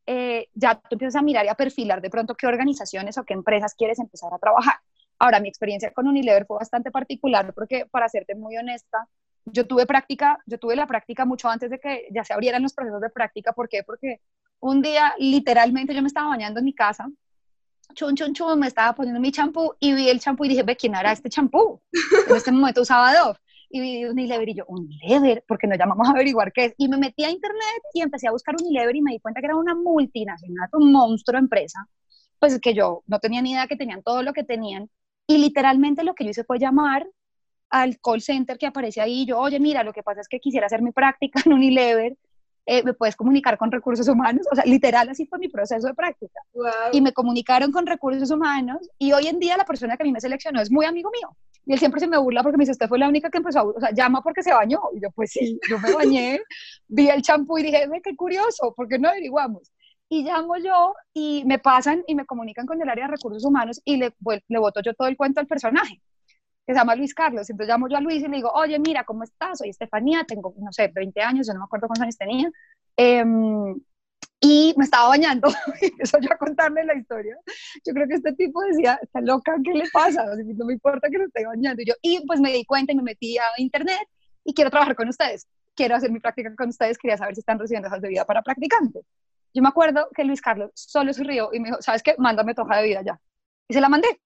Eh, 0.08 0.48
ya 0.54 0.76
tú 0.76 0.88
empiezas 0.92 1.16
a 1.16 1.22
mirar 1.22 1.44
y 1.44 1.48
a 1.48 1.54
perfilar 1.54 2.00
de 2.00 2.10
pronto 2.10 2.36
qué 2.36 2.46
organizaciones 2.46 3.18
o 3.18 3.24
qué 3.24 3.34
empresas 3.34 3.74
quieres 3.74 3.98
empezar 3.98 4.32
a 4.32 4.38
trabajar. 4.38 4.76
Ahora, 5.18 5.40
mi 5.40 5.48
experiencia 5.48 5.92
con 5.92 6.06
Unilever 6.06 6.46
fue 6.46 6.58
bastante 6.58 6.90
particular 6.90 7.52
porque, 7.54 7.86
para 7.86 8.08
serte 8.08 8.34
muy 8.34 8.56
honesta, 8.56 9.08
yo 9.46 9.66
tuve 9.66 9.86
práctica, 9.86 10.38
yo 10.46 10.58
tuve 10.58 10.76
la 10.76 10.86
práctica 10.86 11.24
mucho 11.24 11.48
antes 11.48 11.70
de 11.70 11.78
que 11.78 12.06
ya 12.10 12.24
se 12.24 12.32
abrieran 12.32 12.62
los 12.62 12.74
procesos 12.74 13.00
de 13.00 13.10
práctica. 13.10 13.52
¿Por 13.52 13.68
qué? 13.68 13.82
Porque 13.84 14.20
un 14.60 14.82
día, 14.82 15.14
literalmente, 15.18 15.94
yo 15.94 16.02
me 16.02 16.08
estaba 16.08 16.28
bañando 16.28 16.58
en 16.58 16.64
mi 16.64 16.74
casa, 16.74 17.08
chun, 17.94 18.14
chun, 18.16 18.34
chun, 18.34 18.58
me 18.58 18.66
estaba 18.66 18.94
poniendo 18.94 19.20
mi 19.20 19.30
champú 19.30 19.74
y 19.78 19.94
vi 19.94 20.08
el 20.08 20.20
champú 20.20 20.44
y 20.44 20.48
dije, 20.48 20.62
ve, 20.62 20.76
¿quién 20.76 20.94
hará 20.94 21.12
este 21.12 21.28
champú? 21.28 21.80
En 22.28 22.36
este 22.36 22.50
momento 22.52 22.82
usaba 22.82 23.14
Dove. 23.14 23.38
Y 23.68 23.80
vi 23.80 24.04
Unilever 24.04 24.48
y 24.48 24.54
yo, 24.54 24.64
Unilever, 24.68 25.44
porque 25.46 25.66
nos 25.66 25.78
llamamos 25.78 26.08
a 26.08 26.12
averiguar 26.12 26.52
qué 26.52 26.66
es. 26.66 26.74
Y 26.78 26.88
me 26.88 26.98
metí 26.98 27.24
a 27.24 27.30
internet 27.30 27.82
y 27.94 28.00
empecé 28.00 28.28
a 28.28 28.30
buscar 28.32 28.54
Unilever 28.60 28.94
y 28.94 29.02
me 29.02 29.12
di 29.12 29.20
cuenta 29.20 29.40
que 29.40 29.46
era 29.46 29.56
una 29.56 29.74
multinacional, 29.74 30.68
un 30.72 30.92
monstruo 30.92 31.38
empresa, 31.38 31.86
pues 32.38 32.58
que 32.60 32.74
yo 32.74 33.02
no 33.06 33.18
tenía 33.18 33.42
ni 33.42 33.52
idea 33.52 33.66
que 33.66 33.76
tenían 33.76 34.02
todo 34.02 34.22
lo 34.22 34.32
que 34.32 34.44
tenían 34.44 34.88
y 35.26 35.38
literalmente 35.38 36.04
lo 36.04 36.14
que 36.14 36.24
yo 36.24 36.30
hice 36.30 36.44
fue 36.44 36.58
llamar 36.58 37.06
al 37.70 37.99
call 38.00 38.20
center 38.20 38.58
que 38.58 38.66
aparece 38.66 39.00
ahí. 39.00 39.26
Yo, 39.26 39.38
oye, 39.38 39.61
mira, 39.61 39.82
lo 39.82 39.92
que 39.92 40.02
pasa 40.02 40.20
es 40.20 40.28
que 40.28 40.40
quisiera 40.40 40.66
hacer 40.66 40.82
mi 40.82 40.92
práctica 40.92 41.40
en 41.44 41.52
Unilever. 41.52 42.16
Eh, 42.68 42.82
¿Me 42.82 42.94
puedes 42.94 43.14
comunicar 43.14 43.56
con 43.58 43.70
recursos 43.70 44.08
humanos? 44.08 44.44
O 44.50 44.56
sea, 44.56 44.64
literal, 44.64 45.08
así 45.08 45.25
fue 45.26 45.38
mi 45.38 45.49
proceso 45.49 45.87
de 45.87 45.94
práctica. 45.94 46.40
Y 46.92 47.00
me 47.00 47.12
comunicaron 47.12 47.70
con 47.70 47.87
recursos 47.87 48.28
humanos. 48.30 48.78
Y 48.99 49.12
hoy 49.12 49.28
en 49.28 49.38
día 49.38 49.56
la 49.56 49.64
persona 49.64 49.96
que 49.96 50.02
a 50.02 50.06
mí 50.06 50.12
me 50.12 50.20
seleccionó 50.20 50.61
es 50.61 50.70
muy 50.70 50.85
amigo 50.85 51.11
mío. 51.11 51.37
Y 51.64 51.73
él 51.73 51.78
siempre 51.78 52.00
se 52.00 52.08
me 52.08 52.18
burla 52.18 52.42
porque 52.42 52.56
me 52.56 52.62
dice, 52.62 52.73
usted 52.73 52.88
fue 52.88 52.99
la 52.99 53.08
única 53.08 53.30
que 53.30 53.38
empezó 53.38 53.61
a, 53.61 53.64
o 53.64 53.80
sea, 53.80 53.92
llama 53.92 54.20
porque 54.20 54.42
se 54.42 54.52
bañó. 54.52 54.80
Y 54.94 55.00
yo, 55.00 55.11
pues 55.12 55.30
sí, 55.30 55.61
yo 55.70 55.78
me 55.78 55.92
bañé, 55.92 56.40
vi 56.88 57.08
el 57.08 57.23
champú 57.23 57.58
y 57.58 57.64
dije, 57.64 57.88
qué 58.02 58.16
curioso, 58.16 58.75
¿por 58.75 58.88
qué 58.88 58.99
no 58.99 59.08
averiguamos? 59.08 59.70
y 60.08 60.23
llamo 60.23 60.56
yo 60.56 60.94
y 61.12 61.42
me 61.46 61.58
pasan 61.58 62.04
y 62.06 62.14
me 62.14 62.26
comunican 62.26 62.66
con 62.66 62.80
el 62.80 62.88
área 62.88 63.06
de 63.06 63.12
recursos 63.12 63.44
humanos 63.44 63.80
y 63.85 63.96
le, 63.96 64.14
le 64.49 64.58
voto 64.58 64.80
yo 64.80 64.94
todo 64.94 65.08
el 65.08 65.16
cuento 65.16 65.40
al 65.40 65.46
personaje, 65.46 66.00
que 66.66 66.73
se 66.73 66.78
llama 66.78 66.96
Luis 66.96 67.14
Carlos. 67.14 67.49
Entonces 67.49 67.73
llamo 67.73 67.88
yo 67.88 67.96
a 67.96 68.00
Luis 68.00 68.23
y 68.23 68.28
le 68.28 68.37
digo, 68.37 68.50
oye, 68.52 68.78
mira, 68.78 69.04
¿cómo 69.04 69.23
estás? 69.23 69.58
Soy 69.58 69.70
Estefanía, 69.70 70.25
tengo, 70.25 70.52
no 70.58 70.73
sé, 70.73 70.90
20 70.92 71.20
años, 71.23 71.46
yo 71.46 71.52
no 71.54 71.61
me 71.61 71.64
acuerdo 71.64 71.87
cuántos 71.87 72.02
años 72.02 72.18
tenía. 72.18 72.50
Em, 72.96 73.80
y 74.40 74.75
me 74.76 74.85
estaba 74.85 75.08
bañando, 75.08 75.49
y 75.80 75.87
empezó 75.87 76.18
yo 76.20 76.28
a 76.32 76.37
contarle 76.37 76.85
la 76.85 76.94
historia. 76.94 77.37
Yo 77.85 77.94
creo 77.94 78.08
que 78.08 78.14
este 78.14 78.32
tipo 78.32 78.61
decía, 78.62 78.99
está 79.00 79.20
loca, 79.20 79.56
¿qué 79.64 79.73
le 79.73 79.85
pasa? 79.92 80.25
no 80.25 80.64
me 80.66 80.73
importa 80.73 81.08
que 81.08 81.18
no 81.18 81.25
esté 81.25 81.46
bañando. 81.46 81.82
Y 81.82 81.87
yo, 81.87 81.94
y 82.02 82.26
pues 82.26 82.40
me 82.40 82.52
di 82.52 82.64
cuenta 82.64 82.92
y 82.92 82.96
me 82.96 83.02
metí 83.02 83.38
a 83.38 83.44
internet 83.58 84.08
y 84.44 84.52
quiero 84.52 84.70
trabajar 84.70 84.96
con 84.96 85.08
ustedes. 85.08 85.46
Quiero 85.75 85.94
hacer 85.94 86.11
mi 86.11 86.20
práctica 86.20 86.54
con 86.56 86.68
ustedes, 86.68 86.99
quería 86.99 87.16
saber 87.16 87.35
si 87.35 87.40
están 87.40 87.58
recibiendo 87.58 87.88
esas 87.88 88.00
de 88.00 88.08
vida 88.08 88.25
para 88.25 88.42
practicantes. 88.42 89.04
Yo 89.54 89.62
me 89.62 89.68
acuerdo 89.68 90.08
que 90.14 90.25
Luis 90.25 90.40
Carlos 90.40 90.70
solo 90.75 91.12
se 91.12 91.23
rió 91.25 91.50
y 91.52 91.61
me 91.61 91.68
dijo, 91.68 91.80
¿sabes 91.80 92.02
qué? 92.02 92.14
Mándame 92.18 92.54
tu 92.54 92.62
hoja 92.62 92.78
de 92.78 92.85
vida 92.85 93.02
ya. 93.02 93.20
Y 93.68 93.75
se 93.75 93.80
la 93.80 93.88
mandé. 93.88 94.20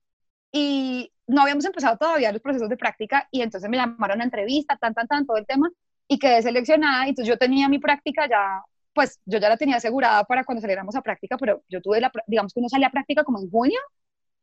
Y 0.53 1.13
no 1.31 1.43
habíamos 1.43 1.65
empezado 1.65 1.97
todavía 1.97 2.33
los 2.33 2.43
procesos 2.43 2.69
de 2.69 2.77
práctica 2.77 3.29
y 3.31 3.43
entonces 3.43 3.69
me 3.71 3.77
llamaron 3.77 4.21
a 4.21 4.25
entrevista, 4.25 4.77
tan, 4.77 4.95
tan, 4.95 5.07
tan, 5.07 5.27
todo 5.27 5.37
el 5.37 5.47
tema 5.47 5.71
y 6.09 6.19
quedé 6.19 6.43
seleccionada. 6.43 7.07
Y 7.07 7.11
entonces 7.11 7.29
yo 7.29 7.39
tenía 7.39 7.69
mi 7.69 7.79
práctica 7.79 8.29
ya, 8.29 8.63
pues 8.93 9.21
yo 9.25 9.39
ya 9.39 9.49
la 9.49 9.57
tenía 9.57 9.77
asegurada 9.77 10.25
para 10.25 10.45
cuando 10.45 10.61
saliéramos 10.61 10.95
a 10.97 11.03
práctica, 11.03 11.37
pero 11.39 11.63
yo 11.69 11.81
tuve 11.81 12.01
la, 12.01 12.11
digamos 12.27 12.53
que 12.53 12.61
uno 12.61 12.69
salía 12.69 12.89
a 12.89 12.91
práctica 12.91 13.25
como 13.25 13.41
en 13.41 13.51
junio 13.51 13.79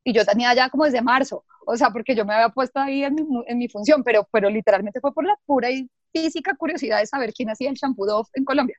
y 0.03 0.13
yo 0.13 0.25
tenía 0.25 0.53
ya 0.53 0.69
como 0.69 0.85
desde 0.85 1.01
marzo, 1.01 1.43
o 1.65 1.75
sea, 1.75 1.89
porque 1.89 2.15
yo 2.15 2.25
me 2.25 2.33
había 2.33 2.49
puesto 2.49 2.79
ahí 2.79 3.03
en 3.03 3.15
mi, 3.15 3.23
en 3.45 3.57
mi 3.57 3.67
función, 3.67 4.03
pero, 4.03 4.25
pero 4.31 4.49
literalmente 4.49 5.01
fue 5.01 5.13
por 5.13 5.25
la 5.25 5.37
pura 5.45 5.69
y 5.69 5.89
física 6.13 6.55
curiosidad 6.55 6.99
de 6.99 7.05
saber 7.05 7.33
quién 7.33 7.49
hacía 7.49 7.69
el 7.69 7.75
shampoo 7.75 8.05
Dove 8.05 8.29
en 8.33 8.45
Colombia. 8.45 8.77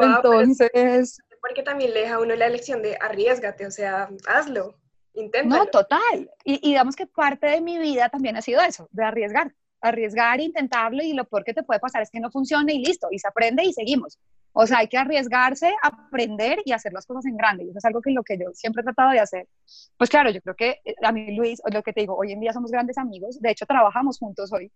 Entonces, 0.00 1.18
porque 1.42 1.62
también 1.62 1.92
le 1.92 2.00
deja 2.00 2.14
a 2.14 2.20
uno 2.20 2.34
la 2.34 2.46
elección 2.46 2.80
de 2.82 2.96
arriesgate, 3.00 3.66
o 3.66 3.70
sea, 3.70 4.08
hazlo, 4.26 4.78
inténtalo. 5.14 5.64
No, 5.64 5.70
total. 5.70 6.30
Y, 6.44 6.58
digamos 6.60 6.96
que 6.96 7.06
parte 7.06 7.46
de 7.46 7.60
mi 7.60 7.78
vida 7.78 8.08
también 8.08 8.36
ha 8.36 8.42
sido 8.42 8.60
eso, 8.60 8.88
de 8.92 9.04
arriesgar, 9.04 9.54
arriesgar, 9.80 10.40
intentarlo 10.40 11.02
y 11.02 11.12
lo 11.12 11.24
peor 11.24 11.44
que 11.44 11.54
te 11.54 11.62
puede 11.62 11.80
pasar 11.80 12.02
es 12.02 12.10
que 12.10 12.20
no 12.20 12.30
funcione 12.30 12.74
y 12.74 12.84
listo, 12.84 13.08
y 13.10 13.18
se 13.18 13.28
aprende 13.28 13.64
y 13.64 13.72
seguimos. 13.72 14.18
O 14.54 14.66
sea, 14.66 14.78
hay 14.78 14.88
que 14.88 14.98
arriesgarse, 14.98 15.74
aprender 15.82 16.60
y 16.64 16.72
hacer 16.72 16.92
las 16.92 17.06
cosas 17.06 17.24
en 17.24 17.36
grande. 17.36 17.64
Y 17.64 17.70
eso 17.70 17.78
es 17.78 17.84
algo 17.86 18.02
que 18.02 18.10
lo 18.10 18.22
que 18.22 18.36
yo 18.36 18.52
siempre 18.52 18.82
he 18.82 18.84
tratado 18.84 19.10
de 19.10 19.20
hacer. 19.20 19.48
Pues 19.96 20.10
claro, 20.10 20.30
yo 20.30 20.42
creo 20.42 20.54
que 20.54 20.80
eh, 20.84 20.94
a 21.02 21.10
mí, 21.10 21.34
Luis, 21.34 21.62
lo 21.72 21.82
que 21.82 21.92
te 21.92 22.00
digo, 22.00 22.16
hoy 22.16 22.32
en 22.32 22.40
día 22.40 22.52
somos 22.52 22.70
grandes 22.70 22.98
amigos. 22.98 23.40
De 23.40 23.50
hecho, 23.50 23.64
trabajamos 23.64 24.18
juntos 24.18 24.52
hoy. 24.52 24.70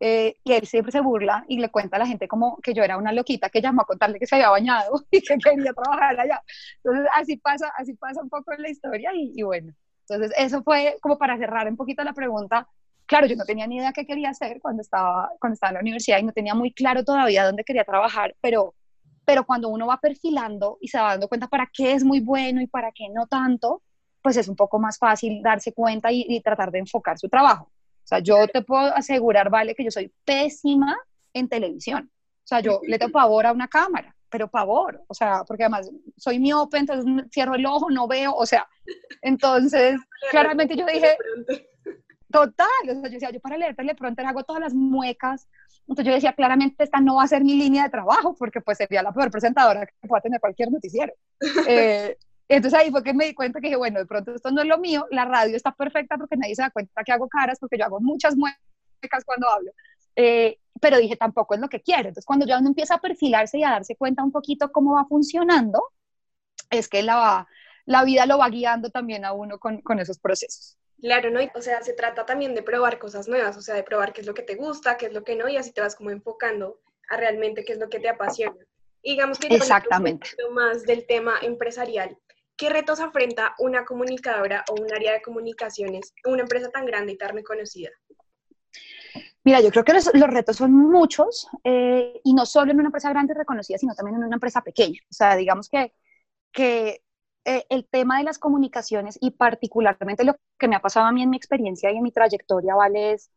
Eh, 0.00 0.36
y 0.42 0.52
él 0.52 0.66
siempre 0.66 0.92
se 0.92 1.00
burla 1.00 1.44
y 1.48 1.58
le 1.58 1.70
cuenta 1.70 1.96
a 1.96 2.00
la 2.00 2.06
gente 2.06 2.26
como 2.26 2.58
que 2.60 2.74
yo 2.74 2.82
era 2.82 2.96
una 2.98 3.12
loquita 3.12 3.48
que 3.48 3.60
llamó 3.60 3.82
a 3.82 3.86
contarle 3.86 4.18
que 4.18 4.26
se 4.26 4.34
había 4.34 4.50
bañado 4.50 5.04
y 5.10 5.20
que 5.20 5.36
quería 5.38 5.72
trabajar 5.72 6.18
allá. 6.18 6.42
Entonces, 6.82 7.08
así 7.14 7.36
pasa, 7.36 7.72
así 7.76 7.94
pasa 7.94 8.22
un 8.22 8.28
poco 8.28 8.52
en 8.52 8.62
la 8.62 8.70
historia 8.70 9.10
y, 9.14 9.42
bueno, 9.42 9.72
entonces 10.08 10.32
eso 10.36 10.62
fue 10.62 10.96
como 11.00 11.16
para 11.18 11.38
cerrar 11.38 11.68
un 11.68 11.76
poquito 11.76 12.02
la 12.04 12.12
pregunta. 12.12 12.68
Claro, 13.06 13.26
yo 13.26 13.36
no 13.36 13.44
tenía 13.44 13.66
ni 13.66 13.76
idea 13.76 13.92
qué 13.92 14.06
quería 14.06 14.30
hacer 14.30 14.60
cuando 14.60 14.82
estaba, 14.82 15.30
cuando 15.38 15.54
estaba 15.54 15.70
en 15.70 15.74
la 15.74 15.80
universidad 15.80 16.18
y 16.18 16.22
no 16.24 16.32
tenía 16.32 16.54
muy 16.54 16.72
claro 16.72 17.04
todavía 17.04 17.44
dónde 17.44 17.64
quería 17.64 17.84
trabajar, 17.84 18.34
pero, 18.40 18.74
pero 19.24 19.44
cuando 19.44 19.68
uno 19.68 19.86
va 19.86 19.98
perfilando 19.98 20.78
y 20.80 20.88
se 20.88 20.98
va 20.98 21.10
dando 21.10 21.28
cuenta 21.28 21.48
para 21.48 21.70
qué 21.72 21.92
es 21.92 22.04
muy 22.04 22.20
bueno 22.20 22.60
y 22.62 22.66
para 22.66 22.92
qué 22.92 23.08
no 23.10 23.26
tanto, 23.26 23.82
pues 24.22 24.36
es 24.38 24.48
un 24.48 24.56
poco 24.56 24.78
más 24.78 24.98
fácil 24.98 25.42
darse 25.42 25.72
cuenta 25.74 26.10
y 26.12 26.40
tratar 26.40 26.70
de 26.70 26.80
enfocar 26.80 27.18
su 27.18 27.28
trabajo. 27.28 27.70
O 28.04 28.06
sea, 28.06 28.18
yo 28.18 28.46
te 28.48 28.62
puedo 28.62 28.94
asegurar, 28.94 29.48
vale, 29.48 29.74
que 29.74 29.84
yo 29.84 29.90
soy 29.90 30.12
pésima 30.24 30.96
en 31.32 31.48
televisión. 31.48 32.10
O 32.12 32.46
sea, 32.46 32.60
yo 32.60 32.80
le 32.86 32.98
tengo 32.98 33.12
pavor 33.12 33.46
a 33.46 33.52
una 33.52 33.68
cámara, 33.68 34.14
pero 34.28 34.48
pavor. 34.48 35.02
O 35.08 35.14
sea, 35.14 35.42
porque 35.46 35.62
además 35.64 35.90
soy 36.18 36.38
miope, 36.38 36.76
entonces 36.76 37.06
cierro 37.32 37.54
el 37.54 37.64
ojo, 37.64 37.90
no 37.90 38.06
veo. 38.06 38.34
O 38.34 38.44
sea, 38.44 38.66
entonces, 39.22 39.98
claramente 40.30 40.76
yo 40.76 40.84
dije, 40.84 41.16
total. 42.30 42.66
O 42.82 42.92
sea, 42.92 43.02
yo 43.04 43.10
decía, 43.10 43.30
yo 43.30 43.40
para 43.40 43.56
leer 43.56 43.74
teleprompter 43.74 44.26
hago 44.26 44.44
todas 44.44 44.60
las 44.60 44.74
muecas. 44.74 45.48
Entonces 45.88 46.04
yo 46.04 46.14
decía, 46.14 46.34
claramente 46.34 46.84
esta 46.84 47.00
no 47.00 47.16
va 47.16 47.24
a 47.24 47.28
ser 47.28 47.42
mi 47.42 47.54
línea 47.54 47.84
de 47.84 47.90
trabajo, 47.90 48.36
porque 48.38 48.60
pues 48.60 48.76
sería 48.76 49.02
la 49.02 49.12
peor 49.12 49.30
presentadora 49.30 49.86
que 49.86 50.08
pueda 50.08 50.20
tener 50.20 50.40
cualquier 50.40 50.70
noticiero. 50.70 51.12
Eh, 51.66 52.18
entonces 52.48 52.78
ahí 52.78 52.90
fue 52.90 53.02
que 53.02 53.14
me 53.14 53.26
di 53.26 53.34
cuenta 53.34 53.60
que 53.60 53.68
dije, 53.68 53.76
bueno, 53.76 53.98
de 53.98 54.06
pronto 54.06 54.34
esto 54.34 54.50
no 54.50 54.62
es 54.62 54.68
lo 54.68 54.78
mío, 54.78 55.06
la 55.10 55.24
radio 55.24 55.56
está 55.56 55.72
perfecta 55.72 56.16
porque 56.16 56.36
nadie 56.36 56.54
se 56.54 56.62
da 56.62 56.70
cuenta 56.70 57.02
que 57.04 57.12
hago 57.12 57.28
caras, 57.28 57.58
porque 57.58 57.78
yo 57.78 57.84
hago 57.84 58.00
muchas 58.00 58.36
muecas 58.36 59.24
cuando 59.24 59.48
hablo. 59.48 59.72
Eh, 60.16 60.58
pero 60.80 60.98
dije, 60.98 61.16
tampoco 61.16 61.54
es 61.54 61.60
lo 61.60 61.68
que 61.68 61.80
quiero. 61.80 62.08
Entonces 62.08 62.26
cuando 62.26 62.46
ya 62.46 62.58
uno 62.58 62.68
empieza 62.68 62.94
a 62.94 63.00
perfilarse 63.00 63.58
y 63.58 63.64
a 63.64 63.70
darse 63.70 63.96
cuenta 63.96 64.22
un 64.22 64.32
poquito 64.32 64.70
cómo 64.72 64.94
va 64.94 65.06
funcionando, 65.06 65.82
es 66.70 66.88
que 66.88 67.02
la, 67.02 67.46
la 67.86 68.04
vida 68.04 68.26
lo 68.26 68.38
va 68.38 68.48
guiando 68.48 68.90
también 68.90 69.24
a 69.24 69.32
uno 69.32 69.58
con, 69.58 69.80
con 69.80 69.98
esos 69.98 70.18
procesos. 70.18 70.76
Claro, 71.00 71.30
¿no? 71.30 71.40
O 71.54 71.60
sea, 71.60 71.82
se 71.82 71.92
trata 71.92 72.24
también 72.24 72.54
de 72.54 72.62
probar 72.62 72.98
cosas 72.98 73.28
nuevas, 73.28 73.56
o 73.56 73.60
sea, 73.60 73.74
de 73.74 73.82
probar 73.82 74.12
qué 74.12 74.22
es 74.22 74.26
lo 74.26 74.34
que 74.34 74.42
te 74.42 74.54
gusta, 74.54 74.96
qué 74.96 75.06
es 75.06 75.12
lo 75.12 75.22
que 75.24 75.36
no, 75.36 75.48
y 75.48 75.56
así 75.56 75.72
te 75.72 75.80
vas 75.80 75.96
como 75.96 76.10
enfocando 76.10 76.80
a 77.08 77.16
realmente 77.16 77.64
qué 77.64 77.74
es 77.74 77.78
lo 77.78 77.88
que 77.88 78.00
te 78.00 78.08
apasiona. 78.08 78.56
digamos 79.02 79.38
que 79.38 79.48
Exactamente. 79.48 80.30
Un 80.48 80.54
más 80.54 80.84
del 80.84 81.06
tema 81.06 81.34
empresarial. 81.42 82.16
¿Qué 82.56 82.70
retos 82.70 83.00
afrenta 83.00 83.54
una 83.58 83.84
comunicadora 83.84 84.64
o 84.70 84.80
un 84.80 84.92
área 84.92 85.12
de 85.12 85.22
comunicaciones 85.22 86.14
una 86.24 86.42
empresa 86.42 86.70
tan 86.70 86.86
grande 86.86 87.12
y 87.12 87.18
tan 87.18 87.34
reconocida? 87.34 87.90
Mira, 89.44 89.60
yo 89.60 89.70
creo 89.70 89.84
que 89.84 89.92
los, 89.92 90.06
retos 90.12 90.56
son 90.56 90.72
muchos 90.72 91.48
eh, 91.64 92.20
y 92.24 92.32
no 92.32 92.46
solo 92.46 92.72
en 92.72 92.78
una 92.78 92.88
empresa 92.88 93.10
grande 93.10 93.34
y 93.34 93.36
reconocida, 93.36 93.76
sino 93.76 93.94
también 93.94 94.16
en 94.16 94.24
una 94.24 94.36
empresa 94.36 94.62
pequeña. 94.62 95.00
O 95.10 95.12
sea, 95.12 95.36
digamos 95.36 95.68
que, 95.68 95.92
que 96.50 97.02
eh, 97.44 97.66
el 97.68 97.86
tema 97.86 98.18
de 98.18 98.24
las 98.24 98.38
comunicaciones 98.38 99.18
y 99.20 99.32
particularmente 99.32 100.24
lo 100.24 100.36
que 100.58 100.68
me 100.68 100.76
ha 100.76 100.80
pasado 100.80 101.06
a 101.06 101.12
mí 101.12 101.22
en 101.22 101.30
mi 101.30 101.36
experiencia 101.36 101.92
y 101.92 101.96
en 101.96 102.02
mi 102.02 102.10
trayectoria, 102.12 102.74
¿vale? 102.74 103.12
Es, 103.12 103.30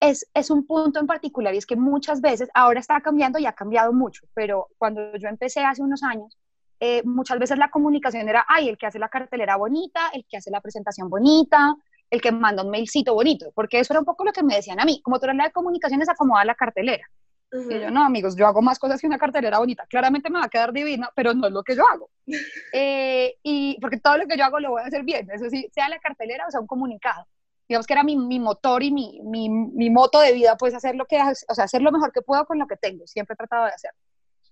es, 0.00 0.28
es, 0.34 0.50
un 0.50 0.66
punto 0.66 1.00
en 1.00 1.06
particular 1.06 1.54
y 1.54 1.58
es 1.58 1.66
que 1.66 1.76
muchas 1.76 2.20
veces, 2.20 2.50
ahora 2.54 2.80
está 2.80 3.00
cambiando 3.00 3.38
y 3.38 3.46
ha 3.46 3.54
cambiado 3.54 3.94
mucho, 3.94 4.26
pero 4.34 4.68
cuando 4.76 5.16
yo 5.16 5.28
empecé 5.28 5.64
hace 5.64 5.82
unos 5.82 6.02
años, 6.02 6.36
eh, 6.80 7.02
muchas 7.04 7.38
veces 7.38 7.58
la 7.58 7.70
comunicación 7.70 8.28
era, 8.28 8.44
ay, 8.48 8.68
el 8.68 8.78
que 8.78 8.86
hace 8.86 8.98
la 8.98 9.08
cartelera 9.08 9.56
bonita, 9.56 10.10
el 10.12 10.24
que 10.28 10.36
hace 10.36 10.50
la 10.50 10.60
presentación 10.60 11.08
bonita, 11.08 11.74
el 12.10 12.20
que 12.20 12.32
manda 12.32 12.62
un 12.62 12.70
mailcito 12.70 13.14
bonito, 13.14 13.50
porque 13.54 13.80
eso 13.80 13.92
era 13.92 14.00
un 14.00 14.06
poco 14.06 14.24
lo 14.24 14.32
que 14.32 14.42
me 14.42 14.54
decían 14.54 14.80
a 14.80 14.84
mí, 14.84 15.00
como 15.02 15.18
tú 15.18 15.26
eres 15.26 15.36
la 15.36 15.44
de 15.44 15.52
comunicaciones, 15.52 16.08
acomoda 16.08 16.44
la 16.44 16.54
cartelera. 16.54 17.04
Y 17.52 17.80
yo, 17.80 17.90
no, 17.90 18.04
amigos, 18.04 18.36
yo 18.36 18.46
hago 18.46 18.60
más 18.60 18.78
cosas 18.78 19.00
que 19.00 19.06
una 19.06 19.18
cartelera 19.18 19.58
bonita. 19.58 19.86
Claramente 19.88 20.30
me 20.30 20.40
va 20.40 20.46
a 20.46 20.48
quedar 20.48 20.72
divina, 20.72 21.10
pero 21.14 21.32
no 21.32 21.46
es 21.46 21.52
lo 21.52 21.62
que 21.62 21.76
yo 21.76 21.84
hago. 21.88 22.10
Eh, 22.72 23.36
y 23.42 23.78
porque 23.80 23.98
todo 23.98 24.18
lo 24.18 24.26
que 24.26 24.36
yo 24.36 24.44
hago 24.44 24.60
lo 24.60 24.72
voy 24.72 24.82
a 24.82 24.86
hacer 24.86 25.02
bien, 25.02 25.26
eso 25.30 25.48
sí, 25.48 25.70
sea 25.72 25.88
la 25.88 25.98
cartelera 25.98 26.44
o 26.46 26.50
sea 26.50 26.60
un 26.60 26.66
comunicado. 26.66 27.26
Digamos 27.68 27.86
que 27.86 27.94
era 27.94 28.02
mi, 28.02 28.16
mi 28.16 28.38
motor 28.38 28.82
y 28.82 28.92
mi, 28.92 29.20
mi, 29.22 29.48
mi, 29.48 29.88
moto 29.88 30.20
de 30.20 30.32
vida, 30.32 30.56
pues 30.56 30.74
hacer 30.74 30.94
lo 30.94 31.06
que, 31.06 31.18
o 31.48 31.54
sea, 31.54 31.64
hacer 31.64 31.80
lo 31.80 31.90
mejor 31.90 32.12
que 32.12 32.20
puedo 32.20 32.44
con 32.44 32.58
lo 32.58 32.66
que 32.66 32.76
tengo. 32.76 33.06
Siempre 33.06 33.34
he 33.34 33.36
tratado 33.36 33.64
de 33.64 33.72
hacerlo. 33.72 33.98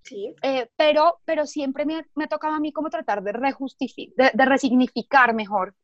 Sí. 0.04 0.34
Eh, 0.42 0.68
pero, 0.76 1.20
pero 1.24 1.46
siempre 1.46 1.86
me, 1.86 2.06
me 2.14 2.28
tocaba 2.28 2.56
a 2.56 2.60
mí 2.60 2.72
como 2.72 2.90
tratar 2.90 3.22
de, 3.22 3.32
de, 3.32 4.30
de 4.34 4.44
resignificar 4.44 5.34
mejor 5.34 5.74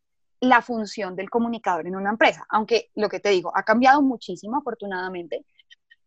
la 0.41 0.63
función 0.63 1.17
del 1.17 1.31
comunicador 1.31 1.87
en 1.87 1.97
una 1.97 2.11
empresa, 2.11 2.47
aunque 2.49 2.91
lo 2.95 3.09
que 3.09 3.21
te 3.21 3.31
digo, 3.31 3.53
ha 3.55 3.63
cambiado 3.63 4.03
muchísimo 4.03 4.59
afortunadamente, 4.59 5.45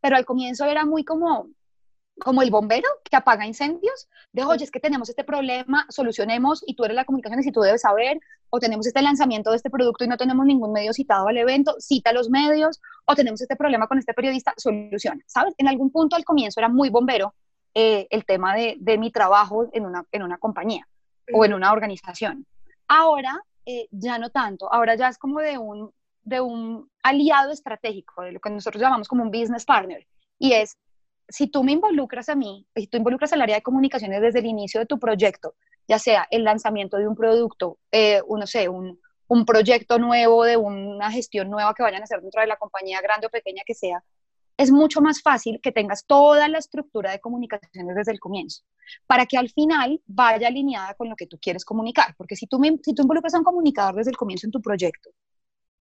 pero 0.02 0.16
al 0.16 0.26
comienzo 0.26 0.66
era 0.66 0.86
muy 0.86 1.04
como, 1.04 1.50
como 2.20 2.42
el 2.42 2.50
bombero 2.50 2.88
que 3.04 3.16
apaga 3.16 3.46
incendios, 3.46 4.10
de 4.32 4.44
oye, 4.44 4.64
es 4.64 4.72
que 4.72 4.80
tenemos 4.80 5.10
este 5.10 5.24
problema, 5.24 5.86
solucionemos 5.90 6.64
y 6.66 6.76
tú 6.76 6.84
eres 6.84 6.96
la 6.96 7.06
comunicación 7.06 7.40
y 7.40 7.44
si 7.44 7.52
tú 7.52 7.62
debes 7.62 7.82
saber, 7.82 8.20
o 8.50 8.60
tenemos 8.60 8.88
este 8.88 9.02
lanzamiento 9.02 9.52
de 9.52 9.58
este 9.58 9.70
producto 9.70 10.04
y 10.04 10.08
no 10.08 10.18
tenemos 10.18 10.46
ningún 10.46 10.72
medio 10.72 10.94
citado 10.94 11.28
al 11.28 11.38
evento, 11.38 11.76
cita 11.80 12.12
los 12.12 12.30
medios, 12.30 12.82
o 13.06 13.16
tenemos 13.16 13.40
este 13.42 13.56
problema 13.56 13.88
con 13.88 14.00
este 14.00 14.14
periodista, 14.14 14.54
soluciona, 14.58 15.24
¿sabes? 15.28 15.54
En 15.58 15.68
algún 15.68 15.92
punto 15.92 16.16
al 16.16 16.26
comienzo 16.26 16.60
era 16.60 16.70
muy 16.70 16.90
bombero 16.90 17.36
eh, 17.74 18.08
el 18.10 18.26
tema 18.26 18.56
de, 18.56 18.76
de, 18.80 18.98
mi 18.98 19.12
trabajo 19.12 19.68
en 19.74 19.86
una, 19.86 20.06
en 20.12 20.24
una 20.24 20.38
compañía 20.38 20.88
o 21.34 21.46
en 21.46 21.54
una 21.54 21.72
organización. 21.72 22.46
Ahora 22.88 23.42
eh, 23.66 23.88
ya 23.92 24.18
no 24.18 24.30
tanto, 24.30 24.72
ahora 24.72 24.96
ya 24.96 25.08
es 25.08 25.18
como 25.18 25.40
de 25.40 25.58
un 25.58 25.92
de 26.24 26.40
un 26.42 26.90
aliado 27.04 27.52
estratégico, 27.52 28.24
de 28.24 28.32
lo 28.32 28.40
que 28.40 28.50
nosotros 28.50 28.82
llamamos 28.82 29.08
como 29.08 29.24
un 29.24 29.32
business 29.32 29.66
partner. 29.66 30.08
Y 30.40 30.54
es, 30.54 30.78
si 31.28 31.48
tú 31.48 31.64
me 31.64 31.74
involucras 31.74 32.30
a 32.30 32.36
mí, 32.36 32.66
si 32.76 32.88
tú 32.88 32.98
involucras 32.98 33.34
al 33.34 33.42
área 33.42 33.58
de 33.58 33.62
comunicaciones 33.62 34.22
desde 34.22 34.40
el 34.40 34.46
inicio 34.46 34.80
de 34.80 34.86
tu 34.86 35.00
proyecto, 35.00 35.56
ya 35.88 36.00
sea 36.00 36.28
el 36.32 36.44
lanzamiento 36.44 36.98
de 36.98 37.08
un 37.08 37.16
producto, 37.16 37.78
eh, 37.92 38.22
no 38.28 38.48
sé, 38.48 38.70
un, 38.70 39.00
un 39.28 39.46
proyecto 39.46 40.00
nuevo, 40.00 40.46
de 40.46 40.58
una 40.58 41.12
gestión 41.12 41.50
nueva 41.50 41.74
que 41.74 41.84
vayan 41.84 42.02
a 42.02 42.06
hacer 42.06 42.22
dentro 42.22 42.42
de 42.42 42.48
la 42.48 42.58
compañía 42.58 43.02
grande 43.02 43.28
o 43.28 43.30
pequeña 43.30 43.64
que 43.66 43.74
sea, 43.74 44.04
es 44.64 44.72
mucho 44.72 45.02
más 45.02 45.22
fácil 45.22 45.60
que 45.62 45.72
tengas 45.72 46.06
toda 46.06 46.48
la 46.48 46.58
estructura 46.58 47.12
de 47.12 47.20
comunicaciones 47.20 47.96
desde 47.96 48.12
el 48.12 48.20
comienzo, 48.20 48.64
para 49.08 49.26
que 49.26 49.38
al 49.38 49.50
final 49.50 50.02
vaya 50.06 50.48
alineada 50.48 50.94
con 50.96 51.10
lo 51.10 51.16
que 51.16 51.28
tú 51.28 51.38
quieres 51.42 51.66
comunicar. 51.66 52.16
Porque 52.18 52.36
si 52.36 52.48
tú, 52.48 52.60
me, 52.60 52.78
si 52.84 52.94
tú 52.94 53.04
involucras 53.04 53.34
a 53.34 53.40
un 53.40 53.44
comunicador 53.44 53.96
desde 53.96 54.12
el 54.12 54.18
comienzo 54.18 54.48
en 54.48 54.52
tu 54.52 54.62
proyecto 54.62 55.12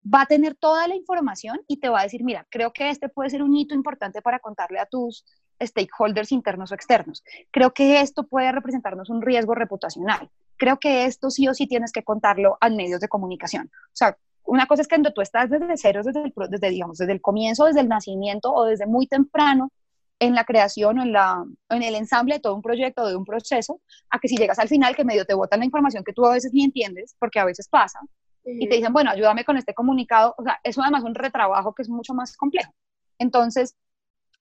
va 0.02 0.22
a 0.22 0.26
tener 0.26 0.54
toda 0.54 0.88
la 0.88 0.96
información 0.96 1.60
y 1.66 1.78
te 1.78 1.88
va 1.88 2.00
a 2.00 2.04
decir, 2.04 2.24
mira, 2.24 2.46
creo 2.50 2.72
que 2.72 2.90
este 2.90 3.08
puede 3.08 3.30
ser 3.30 3.42
un 3.42 3.54
hito 3.54 3.74
importante 3.74 4.22
para 4.22 4.38
contarle 4.38 4.78
a 4.78 4.86
tus 4.86 5.24
stakeholders 5.62 6.32
internos 6.32 6.72
o 6.72 6.74
externos. 6.74 7.22
Creo 7.50 7.72
que 7.72 8.00
esto 8.00 8.26
puede 8.26 8.50
representarnos 8.50 9.10
un 9.10 9.20
riesgo 9.20 9.54
reputacional. 9.54 10.30
Creo 10.56 10.78
que 10.78 11.04
esto 11.04 11.30
sí 11.30 11.48
o 11.48 11.54
sí 11.54 11.66
tienes 11.66 11.92
que 11.92 12.02
contarlo 12.02 12.56
a 12.60 12.70
medios 12.70 13.00
de 13.00 13.08
comunicación. 13.08 13.66
O 13.66 13.94
sea, 13.94 14.16
una 14.44 14.66
cosa 14.66 14.82
es 14.82 14.88
que 14.88 14.96
cuando 14.96 15.12
tú 15.12 15.20
estás 15.20 15.50
desde 15.50 15.76
cero, 15.76 16.02
desde, 16.04 16.22
el, 16.22 16.32
desde, 16.48 16.70
digamos, 16.70 16.98
desde 16.98 17.12
el 17.12 17.20
comienzo, 17.20 17.66
desde 17.66 17.80
el 17.80 17.88
nacimiento 17.88 18.52
o 18.52 18.64
desde 18.64 18.86
muy 18.86 19.06
temprano 19.06 19.70
en 20.18 20.34
la 20.34 20.44
creación 20.44 20.98
o 20.98 21.02
en, 21.02 21.12
la, 21.12 21.44
en 21.70 21.82
el 21.82 21.94
ensamble 21.94 22.34
de 22.34 22.40
todo 22.40 22.54
un 22.54 22.62
proyecto 22.62 23.02
o 23.02 23.08
de 23.08 23.16
un 23.16 23.24
proceso, 23.24 23.80
a 24.10 24.18
que 24.18 24.28
si 24.28 24.36
llegas 24.36 24.58
al 24.58 24.68
final 24.68 24.94
que 24.94 25.04
medio 25.04 25.24
te 25.24 25.34
botan 25.34 25.60
la 25.60 25.64
información 25.64 26.04
que 26.04 26.12
tú 26.12 26.26
a 26.26 26.32
veces 26.32 26.52
ni 26.52 26.64
entiendes, 26.64 27.16
porque 27.18 27.40
a 27.40 27.44
veces 27.44 27.68
pasa, 27.68 28.00
y 28.44 28.68
te 28.68 28.76
dicen, 28.76 28.92
bueno, 28.92 29.10
ayúdame 29.10 29.44
con 29.44 29.56
este 29.56 29.74
comunicado. 29.74 30.34
O 30.38 30.42
sea, 30.42 30.58
eso 30.64 30.82
además 30.82 31.02
es 31.02 31.08
un 31.08 31.14
retrabajo 31.14 31.74
que 31.74 31.82
es 31.82 31.88
mucho 31.88 32.14
más 32.14 32.36
complejo. 32.36 32.72
Entonces, 33.18 33.76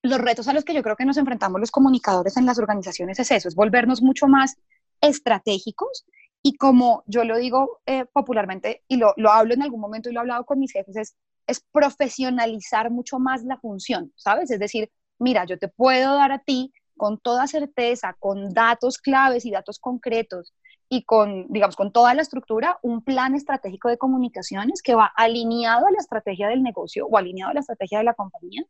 los 0.02 0.20
retos 0.20 0.48
a 0.48 0.54
los 0.54 0.64
que 0.64 0.74
yo 0.74 0.82
creo 0.82 0.96
que 0.96 1.06
nos 1.06 1.18
enfrentamos 1.18 1.60
los 1.60 1.72
comunicadores 1.72 2.38
en 2.38 2.46
las 2.46 2.58
organizaciones 2.58 3.20
es 3.20 3.32
eso, 3.32 3.50
es 3.50 3.56
volvernos 3.56 4.02
mucho 4.02 4.28
más 4.28 4.56
estratégicos 5.02 6.06
y 6.42 6.56
como 6.56 7.04
yo 7.08 7.24
lo 7.24 7.38
digo 7.38 7.80
eh, 7.86 8.06
popularmente 8.06 8.84
y 8.88 8.98
lo, 8.98 9.14
lo, 9.18 9.32
hablo 9.32 9.54
en 9.54 9.62
algún 9.62 9.82
momento 9.82 10.10
y 10.10 10.14
lo 10.14 10.20
he 10.20 10.22
hablado 10.22 10.46
con 10.46 10.60
mis 10.60 10.72
jefes, 10.72 10.96
es, 10.96 11.16
es 11.48 11.64
profesionalizar 11.72 12.92
mucho 12.92 13.20
más 13.20 13.44
la 13.44 13.58
función, 13.58 14.14
¿sabes? 14.16 14.52
Es 14.52 14.60
decir, 14.60 14.90
mira, 15.18 15.46
yo 15.46 15.58
te 15.58 15.68
puedo 15.68 16.16
dar 16.16 16.32
a 16.32 16.40
ti 16.40 16.72
con 16.98 17.18
toda 17.18 17.48
certeza, 17.48 18.16
con 18.20 18.50
datos 18.50 18.98
claves 18.98 19.46
y 19.46 19.52
datos 19.52 19.80
concretos, 19.80 20.54
y 20.90 21.04
con, 21.04 21.46
digamos, 21.50 21.76
con 21.76 21.92
toda 21.92 22.16
la 22.16 22.24
estructura, 22.24 22.80
un 22.82 23.04
plan 23.04 23.36
estratégico 23.36 23.90
de 23.90 24.00
comunicaciones 24.00 24.82
que 24.82 24.96
va 24.96 25.12
alineado 25.16 25.86
a 25.86 25.92
la 25.92 26.00
estrategia 26.00 26.48
del 26.48 26.64
negocio 26.64 27.06
o 27.06 27.16
alineado 27.18 27.52
a 27.52 27.54
la 27.54 27.60
estrategia 27.60 28.00
de 28.00 28.06
la 28.06 28.16
compañía 28.16 28.64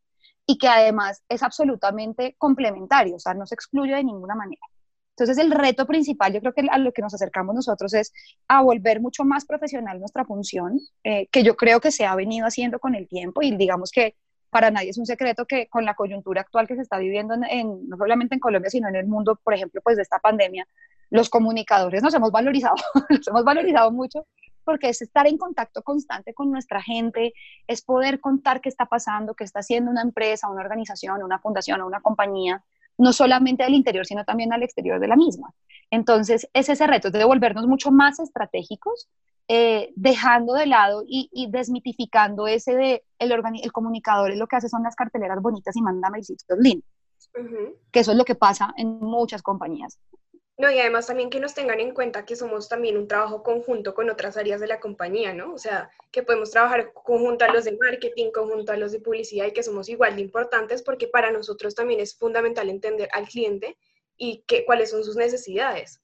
y 0.45 0.57
que 0.57 0.67
además 0.67 1.23
es 1.29 1.43
absolutamente 1.43 2.35
complementario, 2.37 3.15
o 3.15 3.19
sea, 3.19 3.33
no 3.33 3.45
se 3.45 3.55
excluye 3.55 3.95
de 3.95 4.03
ninguna 4.03 4.35
manera. 4.35 4.61
Entonces, 5.19 5.43
el 5.43 5.51
reto 5.51 5.85
principal, 5.85 6.33
yo 6.33 6.39
creo 6.39 6.53
que 6.53 6.67
a 6.69 6.77
lo 6.77 6.91
que 6.91 7.01
nos 7.01 7.13
acercamos 7.13 7.55
nosotros 7.55 7.93
es 7.93 8.13
a 8.47 8.61
volver 8.61 9.01
mucho 9.01 9.23
más 9.25 9.45
profesional 9.45 9.99
nuestra 9.99 10.25
función, 10.25 10.79
eh, 11.03 11.27
que 11.27 11.43
yo 11.43 11.55
creo 11.55 11.79
que 11.79 11.91
se 11.91 12.05
ha 12.05 12.15
venido 12.15 12.45
haciendo 12.47 12.79
con 12.79 12.95
el 12.95 13.07
tiempo 13.07 13.41
y 13.41 13.55
digamos 13.55 13.91
que 13.91 14.15
para 14.49 14.71
nadie 14.71 14.89
es 14.89 14.97
un 14.97 15.05
secreto 15.05 15.45
que 15.45 15.67
con 15.67 15.85
la 15.85 15.93
coyuntura 15.93 16.41
actual 16.41 16.67
que 16.67 16.75
se 16.75 16.81
está 16.81 16.97
viviendo 16.97 17.35
en, 17.49 17.87
no 17.87 17.97
solamente 17.97 18.35
en 18.35 18.39
Colombia, 18.39 18.69
sino 18.69 18.87
en 18.87 18.95
el 18.95 19.07
mundo, 19.07 19.39
por 19.43 19.53
ejemplo, 19.53 19.81
pues 19.83 19.95
de 19.95 20.03
esta 20.03 20.19
pandemia, 20.19 20.67
los 21.09 21.29
comunicadores 21.29 22.01
nos 22.03 22.13
hemos 22.13 22.31
valorizado, 22.31 22.75
nos 23.09 23.27
hemos 23.27 23.43
valorizado 23.43 23.91
mucho 23.91 24.25
porque 24.63 24.89
es 24.89 25.01
estar 25.01 25.27
en 25.27 25.37
contacto 25.37 25.81
constante 25.81 26.33
con 26.33 26.51
nuestra 26.51 26.81
gente, 26.81 27.33
es 27.67 27.81
poder 27.81 28.19
contar 28.19 28.61
qué 28.61 28.69
está 28.69 28.85
pasando, 28.85 29.33
qué 29.33 29.43
está 29.43 29.61
haciendo 29.61 29.89
una 29.89 30.01
empresa, 30.01 30.49
una 30.49 30.61
organización, 30.61 31.23
una 31.23 31.39
fundación 31.39 31.81
o 31.81 31.87
una 31.87 32.01
compañía, 32.01 32.63
no 32.99 33.13
solamente 33.13 33.63
al 33.63 33.73
interior, 33.73 34.05
sino 34.05 34.25
también 34.25 34.53
al 34.53 34.61
exterior 34.61 34.99
de 34.99 35.07
la 35.07 35.15
misma. 35.15 35.53
Entonces, 35.89 36.47
es 36.53 36.69
ese 36.69 36.85
reto 36.85 37.09
de 37.09 37.23
volvernos 37.23 37.65
mucho 37.65 37.91
más 37.91 38.19
estratégicos, 38.19 39.07
eh, 39.47 39.91
dejando 39.95 40.53
de 40.53 40.67
lado 40.67 41.03
y, 41.07 41.47
desmitificando 41.49 42.45
ese 42.45 42.75
de 42.75 43.03
el, 43.17 43.31
el 43.31 43.71
comunicador, 43.71 44.35
lo 44.35 44.45
que 44.47 44.57
hace 44.57 44.69
son 44.69 44.83
las 44.83 44.95
carteleras 44.95 45.41
bonitas 45.41 45.75
y 45.75 45.81
manda 45.81 46.09
mailcitos 46.09 46.59
lindos, 46.59 46.87
que 47.91 48.01
eso 48.01 48.11
es 48.11 48.17
lo 48.17 48.25
que 48.25 48.35
pasa 48.35 48.73
en 48.77 48.99
muchas 48.99 49.41
compañías. 49.41 49.97
No, 50.59 50.69
y 50.69 50.77
además 50.77 51.07
también 51.07 51.29
que 51.29 51.39
nos 51.39 51.53
tengan 51.53 51.79
en 51.79 51.93
cuenta 51.93 52.25
que 52.25 52.35
somos 52.35 52.67
también 52.67 52.97
un 52.97 53.07
trabajo 53.07 53.43
conjunto 53.43 53.93
con 53.95 54.09
otras 54.09 54.35
áreas 54.35 54.59
de 54.59 54.67
la 54.67 54.81
compañía, 54.81 55.33
¿no? 55.33 55.53
O 55.53 55.57
sea, 55.57 55.89
que 56.11 56.21
podemos 56.21 56.51
trabajar 56.51 56.91
conjunto 56.91 57.45
a 57.45 57.53
los 57.53 57.63
de 57.63 57.77
marketing, 57.77 58.31
conjunto 58.31 58.73
a 58.73 58.75
los 58.75 58.91
de 58.91 58.99
publicidad 58.99 59.45
y 59.45 59.53
que 59.53 59.63
somos 59.63 59.87
igual 59.87 60.17
de 60.17 60.21
importantes 60.21 60.83
porque 60.83 61.07
para 61.07 61.31
nosotros 61.31 61.75
también 61.75 62.01
es 62.01 62.13
fundamental 62.13 62.69
entender 62.69 63.07
al 63.13 63.25
cliente 63.29 63.77
y 64.17 64.43
que, 64.47 64.65
cuáles 64.65 64.91
son 64.91 65.05
sus 65.05 65.15
necesidades. 65.15 66.01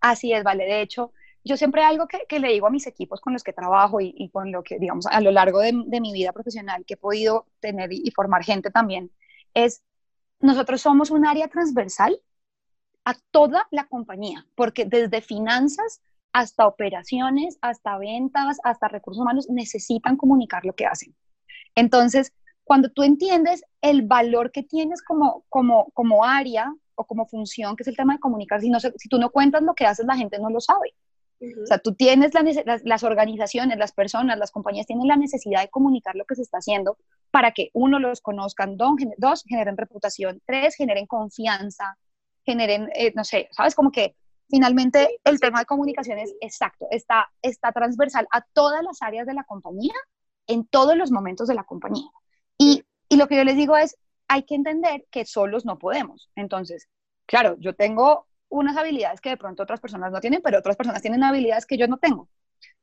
Así 0.00 0.32
es, 0.32 0.42
vale. 0.42 0.64
De 0.64 0.80
hecho, 0.80 1.12
yo 1.44 1.58
siempre 1.58 1.82
algo 1.82 2.06
que, 2.08 2.40
le 2.40 2.48
digo 2.48 2.68
a 2.68 2.70
mis 2.70 2.86
equipos 2.86 3.20
con 3.20 3.34
los 3.34 3.44
que 3.44 3.52
trabajo 3.52 4.00
y, 4.00 4.30
con 4.30 4.52
lo 4.52 4.62
que, 4.62 4.78
digamos, 4.78 5.04
a 5.04 5.20
lo 5.20 5.30
largo 5.32 5.60
de, 5.60 5.74
mi 5.74 6.14
vida 6.14 6.32
profesional 6.32 6.86
que 6.86 6.94
he 6.94 6.96
podido 6.96 7.44
tener 7.60 7.92
y 7.92 8.10
formar 8.12 8.42
gente 8.42 8.70
también, 8.70 9.10
es, 9.52 9.82
nosotros 10.40 10.80
somos 10.80 11.10
un 11.10 11.26
área 11.26 11.48
transversal 11.48 12.18
a 13.04 13.14
toda 13.30 13.66
la 13.70 13.86
compañía, 13.86 14.46
porque 14.54 14.84
desde 14.84 15.20
finanzas 15.20 16.00
hasta 16.32 16.66
operaciones, 16.66 17.58
hasta 17.60 17.98
ventas, 17.98 18.58
hasta 18.64 18.88
recursos 18.88 19.20
humanos, 19.20 19.48
necesitan 19.50 20.16
comunicar 20.16 20.64
lo 20.64 20.74
que 20.74 20.86
hacen. 20.86 21.14
Entonces, 21.74 22.32
cuando 22.64 22.88
tú 22.90 23.02
entiendes 23.02 23.64
el 23.80 24.02
valor 24.02 24.50
que 24.50 24.62
tienes 24.62 25.02
como, 25.02 25.44
como, 25.48 25.90
como 25.92 26.24
área 26.24 26.74
o 26.94 27.04
como 27.04 27.26
función, 27.26 27.76
que 27.76 27.82
es 27.82 27.88
el 27.88 27.96
tema 27.96 28.14
de 28.14 28.20
comunicar, 28.20 28.60
si, 28.60 28.70
no, 28.70 28.80
si 28.80 29.08
tú 29.08 29.18
no 29.18 29.30
cuentas 29.30 29.62
lo 29.62 29.74
que 29.74 29.84
haces, 29.84 30.06
la 30.06 30.16
gente 30.16 30.38
no 30.38 30.48
lo 30.48 30.60
sabe. 30.60 30.94
O 31.62 31.66
sea, 31.66 31.78
tú 31.78 31.94
tienes 31.94 32.32
las, 32.84 33.02
organizaciones, 33.02 33.76
las 33.76 33.92
personas, 33.92 34.38
las 34.38 34.52
compañías 34.52 34.86
tienen 34.86 35.08
la 35.08 35.16
necesidad 35.16 35.60
de 35.60 35.68
comunicar 35.68 36.14
lo 36.14 36.24
que 36.24 36.36
se 36.36 36.42
está 36.42 36.58
haciendo 36.58 36.96
para 37.32 37.50
que 37.50 37.70
uno 37.72 37.98
los 37.98 38.20
conozcan, 38.20 38.76
dos, 38.76 39.44
generen 39.48 39.76
reputación, 39.76 40.40
tres, 40.46 40.76
generen 40.76 41.06
confianza, 41.06 41.98
generen, 42.44 42.90
eh, 42.94 43.12
no 43.14 43.24
sé, 43.24 43.48
sabes, 43.52 43.74
como 43.74 43.90
que 43.90 44.16
finalmente 44.48 45.20
el 45.24 45.40
tema 45.40 45.60
de 45.60 45.66
comunicación 45.66 46.18
es 46.18 46.34
exacto, 46.40 46.86
está, 46.90 47.30
está 47.40 47.72
transversal 47.72 48.26
a 48.30 48.42
todas 48.52 48.82
las 48.82 49.00
áreas 49.02 49.26
de 49.26 49.34
la 49.34 49.44
compañía, 49.44 49.94
en 50.46 50.66
todos 50.66 50.96
los 50.96 51.10
momentos 51.10 51.48
de 51.48 51.54
la 51.54 51.64
compañía. 51.64 52.08
Y, 52.58 52.84
y 53.08 53.16
lo 53.16 53.28
que 53.28 53.36
yo 53.36 53.44
les 53.44 53.56
digo 53.56 53.76
es, 53.76 53.96
hay 54.28 54.44
que 54.44 54.54
entender 54.54 55.06
que 55.10 55.24
solos 55.24 55.64
no 55.64 55.78
podemos. 55.78 56.30
Entonces, 56.36 56.88
claro, 57.26 57.56
yo 57.58 57.74
tengo 57.74 58.26
unas 58.48 58.76
habilidades 58.76 59.20
que 59.20 59.30
de 59.30 59.36
pronto 59.36 59.62
otras 59.62 59.80
personas 59.80 60.12
no 60.12 60.20
tienen, 60.20 60.42
pero 60.42 60.58
otras 60.58 60.76
personas 60.76 61.02
tienen 61.02 61.24
habilidades 61.24 61.66
que 61.66 61.78
yo 61.78 61.88
no 61.88 61.98
tengo. 61.98 62.28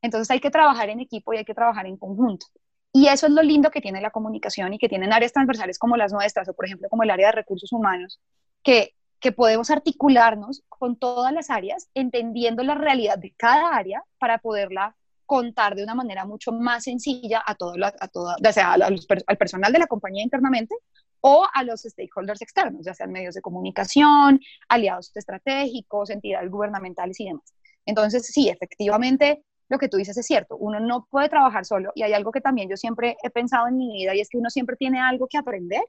Entonces 0.02 0.30
hay 0.32 0.40
que 0.40 0.50
trabajar 0.50 0.90
en 0.90 1.00
equipo 1.00 1.34
y 1.34 1.38
hay 1.38 1.46
que 1.46 1.54
trabajar 1.54 1.86
en 1.86 1.98
conjunto. 1.98 2.48
Y 2.92 3.08
eso 3.08 3.28
es 3.28 3.34
lo 3.34 3.44
lindo 3.44 3.70
que 3.70 3.82
tiene 3.82 4.02
la 4.02 4.10
comunicación 4.10 4.74
y 4.74 4.80
que 4.80 4.90
tienen 4.90 5.14
áreas 5.14 5.32
transversales 5.32 5.78
como 5.78 5.96
las 5.96 6.12
nuestras, 6.12 6.50
o 6.50 6.54
por 6.54 6.66
ejemplo 6.66 6.90
como 6.90 7.04
el 7.04 7.12
área 7.12 7.28
de 7.28 7.34
recursos 7.34 7.72
humanos, 7.72 8.20
que, 8.64 8.96
que 9.20 9.32
podemos 9.32 9.70
articularnos 9.70 10.64
con 10.70 10.96
todas 10.96 11.34
las 11.34 11.50
áreas, 11.50 11.90
entendiendo 11.94 12.64
la 12.64 12.76
realidad 12.76 13.18
de 13.18 13.34
cada 13.36 13.76
área 13.76 14.04
para 14.18 14.38
poderla 14.38 14.96
contar 15.26 15.76
de 15.76 15.84
una 15.84 15.94
manera 15.94 16.26
mucho 16.26 16.52
más 16.52 16.86
sencilla 16.86 17.44
a 17.46 17.54
todo, 17.54 17.74
a 17.84 18.08
todo 18.08 18.36
ya 18.42 18.52
sea 18.52 18.74
al 18.74 19.38
personal 19.38 19.72
de 19.72 19.80
la 19.80 19.86
compañía 19.86 20.24
internamente 20.24 20.76
o 21.22 21.46
a 21.54 21.64
los 21.64 21.82
stakeholders 21.82 22.42
externos, 22.42 22.86
ya 22.86 22.94
sean 22.94 23.12
medios 23.12 23.36
de 23.36 23.42
comunicación, 23.42 24.40
aliados 24.70 25.12
estratégicos, 25.16 26.10
entidades 26.10 26.50
gubernamentales 26.50 27.20
y 27.20 27.26
demás. 27.26 27.54
Entonces, 27.86 28.26
sí, 28.26 28.50
efectivamente, 28.50 29.44
lo 29.68 29.78
que 29.78 29.88
tú 29.88 29.98
dices 29.98 30.18
es 30.18 30.26
cierto, 30.26 30.58
uno 30.58 30.80
no 30.80 31.08
puede 31.10 31.30
trabajar 31.30 31.66
solo 31.66 31.92
y 31.94 32.04
hay 32.04 32.14
algo 32.14 32.32
que 32.32 32.42
también 32.42 32.70
yo 32.70 32.78
siempre 32.78 33.18
he 33.22 33.30
pensado 33.30 33.68
en 33.68 33.78
mi 33.78 33.92
vida 33.92 34.16
y 34.16 34.22
es 34.22 34.30
que 34.30 34.38
uno 34.38 34.50
siempre 34.50 34.78
tiene 34.78 35.00
algo 35.00 35.28
que 35.28 35.38
aprender, 35.38 35.84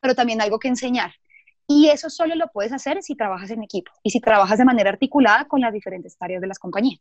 pero 0.00 0.14
también 0.14 0.40
algo 0.40 0.58
que 0.58 0.68
enseñar. 0.68 1.12
Y 1.66 1.88
eso 1.88 2.10
solo 2.10 2.34
lo 2.34 2.48
puedes 2.48 2.72
hacer 2.72 3.02
si 3.02 3.14
trabajas 3.14 3.50
en 3.50 3.62
equipo 3.62 3.92
y 4.02 4.10
si 4.10 4.20
trabajas 4.20 4.58
de 4.58 4.64
manera 4.64 4.90
articulada 4.90 5.46
con 5.46 5.60
las 5.60 5.72
diferentes 5.72 6.16
áreas 6.20 6.40
de 6.40 6.48
las 6.48 6.58
compañías. 6.58 7.00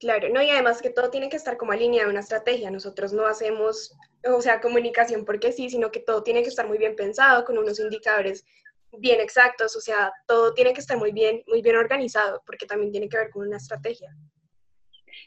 Claro, 0.00 0.28
no, 0.28 0.40
y 0.40 0.50
además 0.50 0.80
que 0.80 0.90
todo 0.90 1.10
tiene 1.10 1.28
que 1.28 1.36
estar 1.36 1.56
como 1.56 1.72
alineado 1.72 2.08
a 2.08 2.10
una 2.10 2.20
estrategia. 2.20 2.70
Nosotros 2.70 3.12
no 3.12 3.26
hacemos, 3.26 3.96
o 4.24 4.40
sea, 4.40 4.60
comunicación 4.60 5.24
porque 5.24 5.52
sí, 5.52 5.70
sino 5.70 5.90
que 5.90 6.00
todo 6.00 6.22
tiene 6.22 6.42
que 6.42 6.48
estar 6.48 6.68
muy 6.68 6.78
bien 6.78 6.94
pensado, 6.94 7.44
con 7.44 7.58
unos 7.58 7.80
indicadores 7.80 8.44
bien 8.96 9.20
exactos, 9.20 9.76
o 9.76 9.80
sea, 9.80 10.12
todo 10.26 10.54
tiene 10.54 10.72
que 10.72 10.80
estar 10.80 10.96
muy 10.96 11.12
bien, 11.12 11.42
muy 11.46 11.62
bien 11.62 11.76
organizado, 11.76 12.42
porque 12.46 12.66
también 12.66 12.90
tiene 12.90 13.08
que 13.08 13.18
ver 13.18 13.30
con 13.30 13.46
una 13.46 13.58
estrategia. 13.58 14.14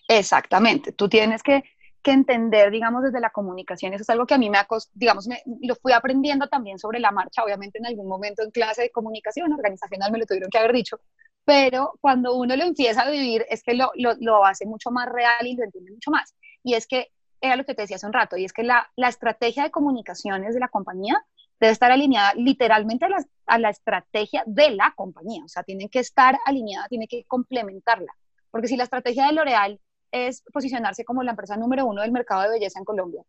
Exactamente, 0.07 0.91
tú 0.91 1.07
tienes 1.07 1.43
que, 1.43 1.63
que 2.01 2.11
entender, 2.11 2.71
digamos, 2.71 3.03
desde 3.03 3.19
la 3.19 3.29
comunicación, 3.29 3.93
eso 3.93 4.03
es 4.03 4.09
algo 4.09 4.25
que 4.25 4.33
a 4.33 4.37
mí 4.37 4.49
me 4.49 4.57
digamos, 4.93 5.27
me, 5.27 5.41
lo 5.61 5.75
fui 5.75 5.93
aprendiendo 5.93 6.47
también 6.47 6.79
sobre 6.79 6.99
la 6.99 7.11
marcha, 7.11 7.43
obviamente 7.43 7.79
en 7.79 7.85
algún 7.85 8.07
momento 8.07 8.43
en 8.43 8.51
clase 8.51 8.83
de 8.83 8.91
comunicación 8.91 9.53
organizacional 9.53 10.11
me 10.11 10.19
lo 10.19 10.25
tuvieron 10.25 10.49
que 10.49 10.57
haber 10.57 10.73
dicho, 10.73 10.99
pero 11.45 11.93
cuando 12.01 12.35
uno 12.35 12.55
lo 12.55 12.63
empieza 12.63 13.01
a 13.01 13.09
vivir 13.09 13.45
es 13.49 13.63
que 13.63 13.73
lo, 13.73 13.91
lo, 13.95 14.15
lo, 14.19 14.45
hace 14.45 14.65
mucho 14.65 14.91
más 14.91 15.07
real 15.09 15.45
y 15.45 15.55
lo 15.55 15.63
entiende 15.63 15.91
mucho 15.91 16.11
más. 16.11 16.35
Y 16.63 16.75
es 16.75 16.87
que 16.87 17.09
era 17.41 17.55
lo 17.55 17.65
que 17.65 17.73
te 17.73 17.83
decía 17.83 17.95
hace 17.95 18.05
un 18.05 18.13
rato, 18.13 18.37
y 18.37 18.45
es 18.45 18.53
que 18.53 18.63
la, 18.63 18.91
la 18.95 19.09
estrategia 19.09 19.63
de 19.63 19.71
comunicaciones 19.71 20.53
de 20.53 20.59
la 20.59 20.67
compañía 20.67 21.25
debe 21.59 21.73
estar 21.73 21.91
alineada 21.91 22.33
literalmente 22.35 23.05
a 23.05 23.09
la, 23.09 23.25
a 23.47 23.59
la, 23.59 23.69
estrategia 23.69 24.43
de 24.45 24.71
la 24.71 24.93
compañía, 24.95 25.43
o 25.43 25.47
sea, 25.47 25.63
tiene 25.63 25.89
que 25.89 25.99
estar 25.99 26.37
alineada, 26.45 26.87
tiene 26.87 27.07
que 27.07 27.23
complementarla, 27.25 28.13
porque 28.51 28.67
si 28.67 28.77
la 28.77 28.83
estrategia 28.83 29.25
de 29.25 29.33
L'Oreal 29.33 29.79
es 30.11 30.43
posicionarse 30.53 31.05
como 31.05 31.23
la 31.23 31.31
empresa 31.31 31.57
número 31.57 31.85
uno 31.85 32.01
del 32.01 32.11
mercado 32.11 32.43
de 32.43 32.49
belleza 32.49 32.79
en 32.79 32.85
Colombia, 32.85 33.23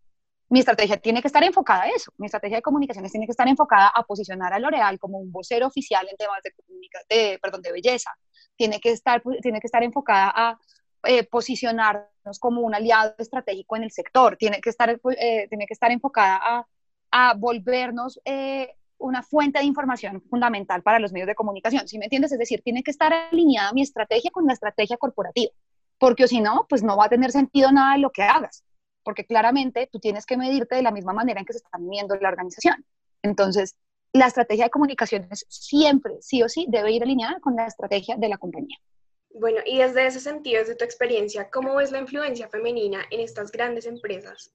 mi 0.52 0.58
estrategia 0.58 0.98
tiene 0.98 1.22
que 1.22 1.28
estar 1.28 1.42
enfocada 1.42 1.84
a 1.84 1.88
eso. 1.88 2.12
Mi 2.18 2.26
estrategia 2.26 2.58
de 2.58 2.62
comunicaciones 2.62 3.10
tiene 3.10 3.24
que 3.26 3.30
estar 3.30 3.48
enfocada 3.48 3.88
a 3.88 4.02
posicionar 4.02 4.52
a 4.52 4.58
L'Oreal 4.58 4.98
como 4.98 5.18
un 5.18 5.32
vocero 5.32 5.66
oficial 5.66 6.06
en 6.10 6.16
temas 6.18 6.42
de, 6.42 6.52
de, 7.08 7.38
perdón, 7.38 7.62
de 7.62 7.72
belleza. 7.72 8.10
Tiene 8.54 8.78
que 8.78 8.90
estar, 8.90 9.22
tiene 9.40 9.60
que 9.60 9.66
estar 9.66 9.82
enfocada 9.82 10.30
a 10.34 10.58
eh, 11.04 11.24
posicionarnos 11.24 12.38
como 12.38 12.60
un 12.60 12.74
aliado 12.74 13.14
estratégico 13.16 13.76
en 13.76 13.84
el 13.84 13.92
sector. 13.92 14.36
Tiene 14.36 14.60
que 14.60 14.68
estar, 14.68 14.90
eh, 14.90 15.48
tiene 15.48 15.66
que 15.66 15.72
estar 15.72 15.90
enfocada 15.90 16.38
a, 16.42 16.66
a 17.12 17.34
volvernos 17.34 18.20
eh, 18.26 18.74
una 18.98 19.22
fuente 19.22 19.58
de 19.58 19.64
información 19.64 20.20
fundamental 20.28 20.82
para 20.82 20.98
los 20.98 21.12
medios 21.12 21.28
de 21.28 21.34
comunicación. 21.34 21.88
¿Sí 21.88 21.98
me 21.98 22.04
entiendes? 22.04 22.30
Es 22.30 22.38
decir, 22.38 22.60
tiene 22.62 22.82
que 22.82 22.90
estar 22.90 23.10
alineada 23.10 23.72
mi 23.72 23.80
estrategia 23.80 24.30
con 24.30 24.46
la 24.46 24.52
estrategia 24.52 24.98
corporativa. 24.98 25.50
Porque 26.02 26.26
si 26.26 26.40
no, 26.40 26.66
pues 26.68 26.82
no 26.82 26.96
va 26.96 27.04
a 27.04 27.08
tener 27.14 27.30
sentido 27.30 27.70
nada 27.70 27.94
de 27.94 28.00
lo 28.00 28.10
que 28.10 28.22
hagas 28.22 28.64
porque 29.02 29.24
claramente 29.24 29.88
tú 29.90 29.98
tienes 29.98 30.26
que 30.26 30.36
medirte 30.36 30.76
de 30.76 30.82
la 30.82 30.90
misma 30.90 31.12
manera 31.12 31.40
en 31.40 31.46
que 31.46 31.52
se 31.52 31.58
está 31.58 31.78
midiendo 31.78 32.14
la 32.16 32.28
organización. 32.28 32.84
Entonces, 33.22 33.76
la 34.12 34.26
estrategia 34.26 34.64
de 34.64 34.70
comunicaciones 34.70 35.46
siempre, 35.48 36.14
sí 36.20 36.42
o 36.42 36.48
sí, 36.48 36.66
debe 36.68 36.92
ir 36.92 37.02
alineada 37.02 37.40
con 37.40 37.56
la 37.56 37.66
estrategia 37.66 38.16
de 38.16 38.28
la 38.28 38.38
compañía. 38.38 38.76
Bueno, 39.34 39.60
y 39.64 39.78
desde 39.78 40.06
ese 40.06 40.20
sentido, 40.20 40.60
desde 40.60 40.76
tu 40.76 40.84
experiencia, 40.84 41.48
¿cómo 41.50 41.74
ves 41.76 41.90
la 41.90 42.00
influencia 42.00 42.48
femenina 42.48 43.02
en 43.10 43.20
estas 43.20 43.50
grandes 43.50 43.86
empresas? 43.86 44.52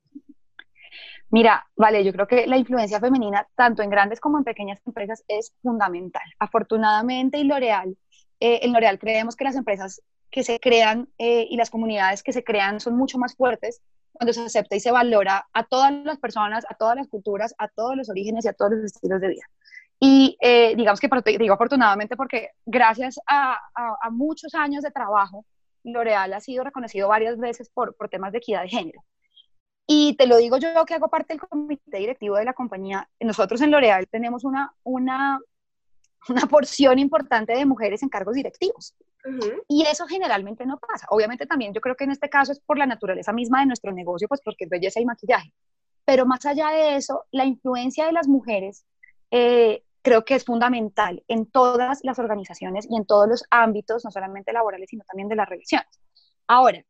Mira, 1.29 1.65
vale, 1.75 2.05
yo 2.05 2.13
creo 2.13 2.27
que 2.27 2.45
la 2.45 2.57
influencia 2.57 2.99
femenina, 2.99 3.47
tanto 3.55 3.81
en 3.81 3.89
grandes 3.89 4.19
como 4.19 4.37
en 4.37 4.43
pequeñas 4.43 4.79
empresas, 4.85 5.23
es 5.27 5.53
fundamental. 5.61 6.21
Afortunadamente, 6.39 7.39
y 7.39 7.43
L'Oreal, 7.43 7.97
eh, 8.39 8.59
en 8.61 8.71
L'Oreal 8.71 8.99
creemos 8.99 9.35
que 9.35 9.43
las 9.43 9.55
empresas 9.55 10.01
que 10.29 10.43
se 10.43 10.59
crean 10.59 11.09
eh, 11.17 11.47
y 11.49 11.57
las 11.57 11.69
comunidades 11.69 12.23
que 12.23 12.33
se 12.33 12.43
crean 12.43 12.79
son 12.79 12.97
mucho 12.97 13.17
más 13.17 13.35
fuertes 13.35 13.81
cuando 14.11 14.33
se 14.33 14.41
acepta 14.41 14.75
y 14.75 14.79
se 14.79 14.91
valora 14.91 15.47
a 15.53 15.63
todas 15.63 15.93
las 16.03 16.17
personas, 16.17 16.65
a 16.69 16.75
todas 16.75 16.95
las 16.95 17.07
culturas, 17.07 17.53
a 17.57 17.67
todos 17.67 17.95
los 17.95 18.09
orígenes 18.09 18.45
y 18.45 18.47
a 18.47 18.53
todos 18.53 18.71
los 18.71 18.85
estilos 18.85 19.21
de 19.21 19.27
vida. 19.29 19.45
Y 19.99 20.37
eh, 20.41 20.75
digamos 20.75 20.99
que 20.99 21.09
digo 21.37 21.53
afortunadamente 21.53 22.15
porque 22.15 22.51
gracias 22.65 23.19
a, 23.27 23.57
a, 23.75 24.09
muchos 24.11 24.53
años 24.53 24.83
de 24.83 24.91
trabajo, 24.91 25.45
L'Oreal 25.83 26.33
ha 26.33 26.39
sido 26.39 26.63
reconocido 26.63 27.07
varias 27.07 27.37
veces 27.37 27.69
por, 27.69 27.95
por 27.95 28.09
temas 28.09 28.31
de 28.31 28.39
equidad 28.39 28.61
de 28.63 28.69
género. 28.69 29.03
Y 29.87 30.15
te 30.17 30.27
lo 30.27 30.37
digo 30.37 30.57
yo 30.57 30.85
que 30.85 30.95
hago 30.95 31.09
parte 31.09 31.33
del 31.33 31.41
comité 31.41 31.97
directivo 31.97 32.35
de 32.35 32.45
la 32.45 32.53
compañía. 32.53 33.09
Nosotros 33.19 33.61
en 33.61 33.71
L'Oreal 33.71 34.07
tenemos 34.07 34.43
una, 34.43 34.73
una, 34.83 35.39
una 36.29 36.41
porción 36.41 36.99
importante 36.99 37.53
de 37.53 37.65
mujeres 37.65 38.03
en 38.03 38.09
cargos 38.09 38.35
directivos. 38.35 38.93
Y 39.67 39.83
eso 39.83 40.07
generalmente 40.07 40.65
no 40.65 40.77
pasa. 40.77 41.07
Obviamente 41.09 41.45
también 41.45 41.73
yo 41.73 41.81
creo 41.81 41.95
que 41.95 42.05
en 42.05 42.11
este 42.11 42.29
caso 42.29 42.51
es 42.51 42.59
por 42.59 42.77
la 42.77 42.85
naturaleza 42.85 43.33
misma 43.33 43.59
de 43.59 43.65
nuestro 43.65 43.91
negocio, 43.91 44.27
pues 44.27 44.41
porque 44.41 44.63
es 44.65 44.69
belleza 44.69 44.99
y 44.99 45.05
maquillaje. 45.05 45.53
Pero 46.05 46.25
más 46.25 46.45
allá 46.45 46.69
de 46.69 46.95
eso, 46.95 47.25
la 47.31 47.45
influencia 47.45 48.05
de 48.05 48.13
las 48.13 48.27
mujeres 48.27 48.85
eh, 49.31 49.83
creo 50.01 50.23
que 50.23 50.35
es 50.35 50.45
fundamental 50.45 51.23
en 51.27 51.45
todas 51.45 51.99
las 52.03 52.17
organizaciones 52.19 52.87
y 52.89 52.95
en 52.95 53.05
todos 53.05 53.27
los 53.27 53.43
ámbitos, 53.49 54.05
no 54.05 54.11
solamente 54.11 54.53
laborales, 54.53 54.89
sino 54.89 55.03
también 55.03 55.27
de 55.27 55.35
las 55.35 55.49
relaciones. 55.49 55.87
Ahora, 56.47 56.85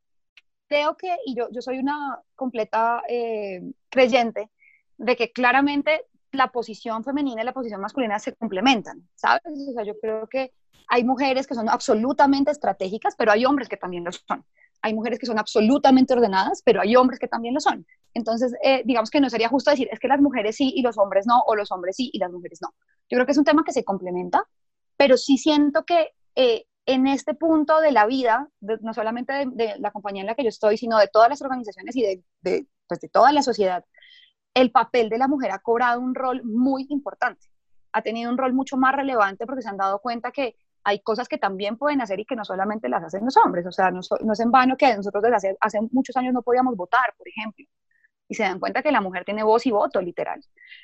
creo 0.68 0.96
que, 0.96 1.16
y 1.26 1.36
yo, 1.36 1.48
yo 1.52 1.62
soy 1.62 1.80
una 1.80 2.22
completa 2.36 3.02
eh, 3.10 3.64
creyente, 3.90 4.52
de 4.98 5.16
que 5.16 5.32
claramente 5.32 6.06
la 6.32 6.52
posición 6.52 7.04
femenina 7.04 7.42
y 7.42 7.46
la 7.46 7.54
posición 7.54 7.82
masculina 7.82 8.20
se 8.20 8.36
complementan, 8.36 9.08
¿sabes? 9.16 9.42
O 9.46 9.74
sea, 9.74 9.84
yo 9.84 10.00
creo 10.00 10.28
que 10.28 10.54
hay 10.88 11.04
mujeres 11.04 11.48
que 11.48 11.56
son 11.56 11.70
absolutamente 11.70 12.52
estratégicas, 12.52 13.16
pero 13.18 13.32
hay 13.32 13.46
hombres 13.46 13.68
que 13.70 13.78
también 13.78 14.04
lo 14.04 14.12
son. 14.12 14.46
Hay 14.82 14.94
mujeres 14.94 15.20
que 15.20 15.26
son 15.26 15.40
absolutamente 15.40 16.14
ordenadas, 16.14 16.62
pero 16.64 16.82
hay 16.82 16.96
hombres 16.96 17.20
que 17.20 17.28
también 17.28 17.54
lo 17.54 17.60
son. 17.60 17.86
Entonces, 18.14 18.54
eh, 18.64 18.84
digamos 18.86 19.10
que 19.10 19.20
no 19.20 19.30
sería 19.30 19.50
justo 19.50 19.72
decir, 19.72 19.90
es 19.92 20.00
que 20.00 20.08
las 20.08 20.22
mujeres 20.22 20.56
sí 20.56 20.72
y 20.76 20.82
los 20.82 20.98
hombres 20.98 21.26
no, 21.28 21.42
o 21.46 21.56
los 21.56 21.72
hombres 21.72 21.96
sí 21.96 22.10
y 22.14 22.20
las 22.20 22.32
mujeres 22.32 22.60
no. 22.62 22.74
Yo 23.10 23.16
creo 23.18 23.26
que 23.26 23.32
es 23.32 23.38
un 23.38 23.44
tema 23.44 23.64
que 23.64 23.74
se 23.74 23.84
complementa, 23.84 24.44
pero 24.96 25.18
sí 25.18 25.38
siento 25.38 25.84
que 25.84 26.12
eh, 26.36 26.66
en 26.86 27.06
este 27.08 27.34
punto 27.34 27.82
de 27.82 27.92
la 27.92 28.06
vida, 28.06 28.50
no 28.62 28.94
solamente 28.94 29.46
de, 29.52 29.76
la 29.80 29.92
compañía 29.92 30.22
en 30.22 30.28
la 30.28 30.36
que 30.36 30.44
yo 30.44 30.50
estoy, 30.50 30.78
sino 30.78 30.98
de 30.98 31.10
todas 31.10 31.30
las 31.30 31.42
organizaciones 31.42 31.96
y 31.96 32.02
de, 32.02 32.24
de, 32.42 32.68
pues 32.88 33.02
de 33.02 33.10
toda 33.10 33.32
la 33.34 33.42
sociedad, 33.42 33.84
el 34.54 34.72
papel 34.72 35.10
de 35.10 35.18
la 35.18 35.28
mujer 35.28 35.52
ha 35.52 35.60
cobrado 35.60 36.00
un 36.00 36.16
rol 36.16 36.42
muy 36.44 36.86
importante. 36.90 37.48
Ha 37.92 38.02
tenido 38.02 38.32
un 38.32 38.38
rol 38.38 38.54
mucho 38.54 38.78
más 38.78 38.96
relevante 38.96 39.46
porque 39.46 39.62
se 39.62 39.70
han 39.70 39.78
dado 39.78 40.00
cuenta 40.00 40.32
que 40.32 40.56
hay 40.88 41.02
cosas 41.02 41.28
que 41.28 41.38
también 41.38 41.76
pueden 41.76 42.00
hacer 42.00 42.18
y 42.18 42.24
que 42.24 42.38
no 42.38 42.46
solamente 42.46 42.88
las 42.88 43.04
hacen 43.04 43.26
los 43.26 43.36
hombres. 43.36 43.68
O 43.68 43.74
sea, 43.74 43.92
no, 43.92 44.00
es 44.00 44.40
en 44.40 44.52
vano 44.52 44.78
que 44.78 44.96
nosotros 44.96 45.22
desde 45.22 45.36
hace, 45.36 45.58
hace 45.60 45.80
muchos 45.92 46.16
años 46.16 46.34
no 46.34 46.44
podíamos 46.44 46.78
votar, 46.78 47.14
por 47.18 47.28
ejemplo. 47.28 47.66
Y 48.30 48.36
se 48.36 48.44
dan 48.44 48.58
cuenta 48.58 48.82
que 48.82 48.94
la 48.94 49.02
mujer 49.02 49.26
tiene 49.26 49.44
voz 49.44 49.66
y 49.66 49.72
voto, 49.72 50.02
literal. 50.02 50.42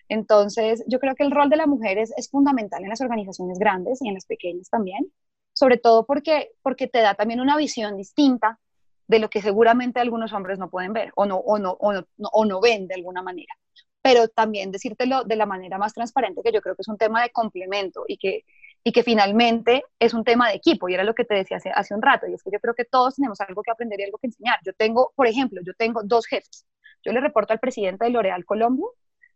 Entonces, 0.09 0.83
yo 0.87 0.99
creo 0.99 1.15
que 1.15 1.23
el 1.23 1.31
rol 1.31 1.49
de 1.49 1.55
la 1.55 1.67
mujer 1.67 1.99
es, 1.99 2.11
es 2.17 2.29
fundamental 2.29 2.83
en 2.83 2.89
las 2.89 2.99
organizaciones 2.99 3.57
grandes 3.59 4.01
y 4.01 4.09
en 4.09 4.15
las 4.15 4.25
pequeñas 4.25 4.69
también, 4.69 5.09
sobre 5.53 5.77
todo 5.77 6.05
porque, 6.05 6.51
porque 6.61 6.87
te 6.89 6.99
da 6.99 7.13
también 7.15 7.39
una 7.39 7.55
visión 7.55 7.95
distinta 7.95 8.59
de 9.07 9.19
lo 9.19 9.29
que 9.29 9.41
seguramente 9.41 10.01
algunos 10.01 10.33
hombres 10.33 10.59
no 10.59 10.69
pueden 10.69 10.91
ver 10.91 11.13
o 11.15 11.25
no, 11.25 11.37
o 11.37 11.59
no, 11.59 11.77
o 11.79 11.93
no, 11.93 12.05
o 12.17 12.43
no 12.43 12.59
ven 12.59 12.87
de 12.87 12.95
alguna 12.95 13.21
manera. 13.21 13.53
Pero 14.01 14.27
también 14.27 14.69
decírtelo 14.69 15.23
de 15.23 15.37
la 15.37 15.45
manera 15.45 15.77
más 15.77 15.93
transparente, 15.93 16.41
que 16.43 16.51
yo 16.51 16.59
creo 16.59 16.75
que 16.75 16.81
es 16.81 16.89
un 16.89 16.97
tema 16.97 17.23
de 17.23 17.29
complemento 17.29 18.03
y 18.05 18.17
que 18.17 18.43
y 18.83 18.91
que 18.91 19.03
finalmente 19.03 19.83
es 19.99 20.13
un 20.13 20.23
tema 20.23 20.49
de 20.49 20.55
equipo, 20.55 20.89
y 20.89 20.93
era 20.93 21.03
lo 21.03 21.15
que 21.15 21.23
te 21.23 21.35
decía 21.35 21.57
hace, 21.57 21.69
hace 21.69 21.95
un 21.95 22.01
rato, 22.01 22.27
y 22.27 22.33
es 22.33 22.43
que 22.43 22.51
yo 22.51 22.59
creo 22.59 22.73
que 22.73 22.85
todos 22.85 23.15
tenemos 23.15 23.39
algo 23.41 23.63
que 23.63 23.71
aprender 23.71 23.99
y 23.99 24.03
algo 24.03 24.17
que 24.17 24.27
enseñar. 24.27 24.59
Yo 24.65 24.73
tengo, 24.73 25.13
por 25.15 25.27
ejemplo, 25.27 25.61
yo 25.65 25.73
tengo 25.73 26.01
dos 26.03 26.25
jefes. 26.25 26.65
Yo 27.03 27.11
le 27.13 27.21
reporto 27.21 27.53
al 27.53 27.59
presidente 27.59 28.05
de 28.05 28.11
L'Oreal 28.11 28.45
Colombia 28.45 28.85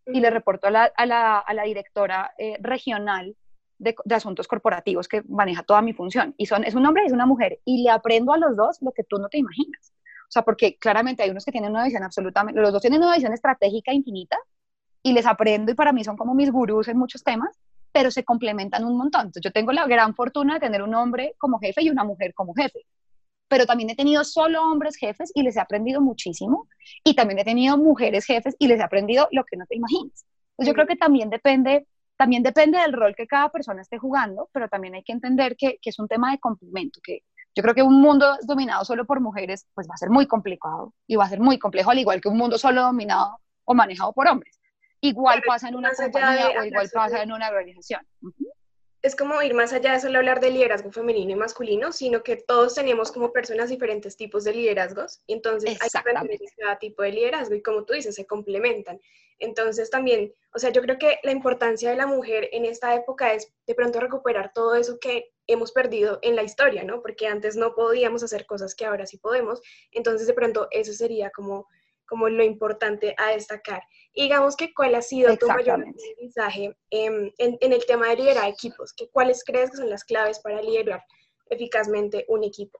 y 0.06 0.20
le 0.20 0.30
reporto 0.30 0.68
a 0.68 0.72
la, 0.72 0.84
a 0.96 1.06
la, 1.06 1.40
a 1.40 1.54
la 1.54 1.64
directora 1.64 2.34
eh, 2.38 2.58
regional 2.62 3.36
de, 3.78 3.96
de, 4.04 4.16
asuntos 4.16 4.48
corporativos 4.48 5.08
que 5.08 5.22
maneja 5.28 5.64
toda 5.64 5.82
mi 5.82 5.94
función. 5.94 6.34
Y 6.38 6.46
son, 6.46 6.64
es 6.64 6.76
un 6.76 6.86
hombre 6.86 7.04
y 7.04 7.08
es 7.08 7.14
una 7.14 7.26
mujer. 7.26 7.60
Y 7.66 7.84
le 7.84 7.90
aprendo 7.90 8.34
a 8.34 8.38
los 8.38 8.56
dos 8.56 8.78
lo 8.82 8.92
que 8.92 9.04
tú 9.04 9.18
no 9.18 9.28
te 9.28 9.38
imaginas. 9.38 9.94
O 10.28 10.32
sea, 10.32 10.44
porque 10.44 10.78
claramente 10.78 11.24
hay 11.24 11.30
unos 11.30 11.46
que 11.46 11.52
tienen 11.52 11.72
una 11.72 11.86
visión 11.86 12.04
absolutamente, 12.04 12.60
los 12.60 12.74
dos 12.74 12.82
tienen 12.82 13.02
una 13.02 13.14
visión 13.14 13.34
estratégica 13.34 13.94
infinita 13.94 14.38
y 15.02 15.14
les 15.14 15.26
aprendo 15.26 15.72
y 15.72 15.76
para 15.76 15.94
mí 15.94 16.04
son 16.04 16.18
como 16.18 16.36
mis 16.36 16.52
gurús 16.52 16.90
en 16.90 16.98
muchos 16.98 17.24
temas, 17.24 17.58
pero 17.98 18.12
se 18.12 18.24
complementan 18.24 18.86
un 18.86 18.96
montón. 18.96 19.22
Entonces 19.22 19.42
yo 19.42 19.52
tengo 19.52 19.72
la 19.72 19.88
gran 19.88 20.14
fortuna 20.14 20.54
de 20.54 20.60
tener 20.60 20.84
un 20.84 20.94
hombre 20.94 21.34
como 21.40 21.58
jefe 21.58 21.82
y 21.82 21.90
una 21.90 22.04
mujer 22.04 22.32
como 22.36 22.54
jefe. 22.54 22.86
Pero 23.48 23.66
también 23.66 23.90
he 23.90 23.96
tenido 23.96 24.24
solo 24.24 24.62
hombres 24.62 24.98
jefes 24.98 25.32
y 25.34 25.42
les 25.42 25.58
he 25.58 25.60
aprendido 25.60 26.00
muchísimo. 26.00 26.68
Y 27.04 27.16
también 27.16 27.40
he 27.40 27.44
tenido 27.44 27.76
mujeres 27.76 28.24
jefes 28.26 28.56
y 28.60 28.68
les 28.68 28.80
he 28.80 28.84
aprendido 28.84 29.28
lo 29.32 29.46
que 29.46 29.58
no 29.58 29.66
te 29.66 29.76
imaginas. 29.76 30.28
Entonces 30.52 30.68
yo 30.68 30.74
creo 30.76 30.86
que 30.86 30.96
también 30.96 31.32
depende, 31.32 31.88
también 32.18 32.44
depende 32.44 32.78
del 32.78 32.94
rol 32.94 33.16
que 33.16 33.26
cada 33.26 33.50
persona 33.50 33.82
esté 33.82 33.98
jugando, 33.98 34.48
pero 34.54 34.70
también 34.70 34.94
hay 34.94 35.02
que 35.02 35.14
entender 35.14 35.56
que, 35.58 35.80
que 35.82 35.90
es 35.90 35.98
un 35.98 36.08
tema 36.08 36.30
de 36.30 36.38
complemento, 36.38 37.00
que 37.04 37.24
yo 37.56 37.64
creo 37.64 37.74
que 37.74 37.82
un 37.82 38.00
mundo 38.00 38.38
dominado 38.44 38.86
solo 38.86 39.08
por 39.08 39.22
mujeres, 39.22 39.66
pues 39.74 39.88
va 39.90 39.96
a 39.96 39.98
ser 39.98 40.12
muy 40.12 40.28
complicado 40.28 40.94
y 41.08 41.16
va 41.16 41.26
a 41.26 41.30
ser 41.30 41.40
muy 41.40 41.58
complejo, 41.58 41.90
al 41.90 41.98
igual 41.98 42.22
que 42.22 42.30
un 42.30 42.38
mundo 42.38 42.60
solo 42.60 42.84
dominado 42.84 43.40
o 43.66 43.74
manejado 43.74 44.14
por 44.14 44.28
hombres. 44.28 44.57
Igual 45.02 45.42
pasa 45.46 45.70
en 45.70 45.76
una 45.76 45.94
compañía 45.94 46.60
o 46.60 46.64
igual 46.64 46.90
pasa 46.94 47.22
en 47.22 47.32
una 47.32 47.50
organización. 47.50 48.02
Uh 48.22 48.30
-huh. 48.30 48.52
Es 49.04 49.16
como 49.16 49.42
ir 49.42 49.54
más 49.54 49.72
allá 49.74 49.94
de 49.94 50.00
solo 50.00 50.18
hablar 50.18 50.42
de 50.42 50.50
liderazgo 50.50 50.92
femenino 50.92 51.32
y 51.32 51.36
masculino, 51.36 51.92
sino 51.92 52.24
que 52.24 52.36
todos 52.36 52.76
tenemos 52.76 53.12
como 53.12 53.32
personas 53.32 53.70
diferentes 53.70 54.18
tipos 54.18 54.44
de 54.44 54.54
liderazgos 54.54 55.22
y 55.28 55.34
entonces 55.34 55.78
hay 55.80 55.90
que 56.28 56.46
cada 56.58 56.80
tipo 56.80 57.04
de 57.04 57.12
liderazgo 57.12 57.56
y 57.56 57.62
como 57.62 57.86
tú 57.86 57.94
dices, 57.94 58.16
se 58.16 58.26
complementan. 58.26 59.00
Entonces 59.40 59.92
también, 59.92 60.34
o 60.54 60.60
sea, 60.60 60.72
yo 60.72 60.82
creo 60.82 60.98
que 60.98 61.20
la 61.22 61.32
importancia 61.32 61.92
de 61.92 61.96
la 61.96 62.08
mujer 62.08 62.50
en 62.52 62.66
esta 62.66 62.96
época 62.96 63.34
es 63.34 63.54
de 63.68 63.76
pronto 63.76 64.00
recuperar 64.00 64.52
todo 64.52 64.76
eso 64.76 64.98
que 65.00 65.32
hemos 65.46 65.72
perdido 65.72 66.18
en 66.24 66.36
la 66.36 66.44
historia, 66.44 66.84
¿no? 66.84 67.02
Porque 67.02 67.28
antes 67.28 67.56
no 67.56 67.76
podíamos 67.76 68.24
hacer 68.24 68.48
cosas 68.48 68.74
que 68.74 68.86
ahora 68.86 69.06
sí 69.06 69.18
podemos. 69.20 69.62
Entonces 69.92 70.26
de 70.26 70.34
pronto 70.34 70.68
eso 70.72 70.92
sería 70.92 71.30
como 71.30 71.68
como 72.08 72.30
lo 72.30 72.44
importante 72.44 73.14
a 73.18 73.32
destacar. 73.32 73.84
Digamos 74.18 74.56
que 74.56 74.74
cuál 74.74 74.96
ha 74.96 75.02
sido 75.02 75.38
tu 75.38 75.48
mayor 75.48 75.80
aprendizaje 75.80 76.76
en, 76.90 77.32
en, 77.38 77.58
en, 77.62 77.74
el 77.74 77.86
tema 77.86 78.10
de 78.10 78.18
liderar 78.18 78.50
equipos, 78.50 78.92
que 78.94 79.10
cuáles 79.10 79.44
crees 79.46 79.70
que 79.70 79.78
son 79.78 79.90
las 79.90 80.04
claves 80.04 80.40
para 80.40 80.62
liderar 80.62 81.04
eficazmente 81.50 82.26
un 82.28 82.44
equipo. 82.44 82.80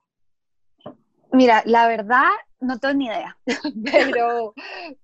Mira, 1.32 1.62
la 1.64 1.86
verdad 1.88 2.28
no 2.60 2.78
tengo 2.78 2.94
ni 2.94 3.06
idea, 3.06 3.38
pero, 3.84 4.54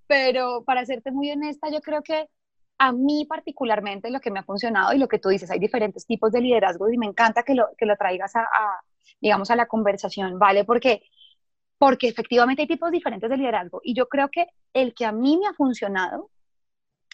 pero 0.06 0.64
para 0.64 0.84
serte 0.84 1.12
muy 1.12 1.30
honesta, 1.30 1.70
yo 1.70 1.80
creo 1.80 2.02
que 2.02 2.28
a 2.78 2.92
mí 2.92 3.26
particularmente 3.28 4.10
lo 4.10 4.20
que 4.20 4.30
me 4.30 4.40
ha 4.40 4.44
funcionado 4.44 4.92
y 4.92 4.98
lo 4.98 5.06
que 5.06 5.20
tú 5.20 5.28
dices, 5.28 5.50
hay 5.50 5.60
diferentes 5.60 6.06
tipos 6.06 6.32
de 6.32 6.40
liderazgo 6.40 6.90
y 6.90 6.98
me 6.98 7.06
encanta 7.06 7.44
que 7.44 7.54
lo, 7.54 7.68
que 7.78 7.86
lo 7.86 7.96
traigas 7.96 8.34
a, 8.34 8.40
a 8.40 8.80
digamos, 9.20 9.50
a 9.50 9.56
la 9.56 9.66
conversación, 9.66 10.38
¿vale? 10.38 10.64
Porque 10.64 11.02
porque 11.78 12.08
efectivamente 12.08 12.62
hay 12.62 12.68
tipos 12.68 12.90
diferentes 12.90 13.28
de 13.28 13.36
liderazgo 13.36 13.80
y 13.82 13.94
yo 13.94 14.08
creo 14.08 14.28
que 14.30 14.46
el 14.72 14.94
que 14.94 15.04
a 15.04 15.12
mí 15.12 15.36
me 15.36 15.46
ha 15.46 15.54
funcionado 15.54 16.30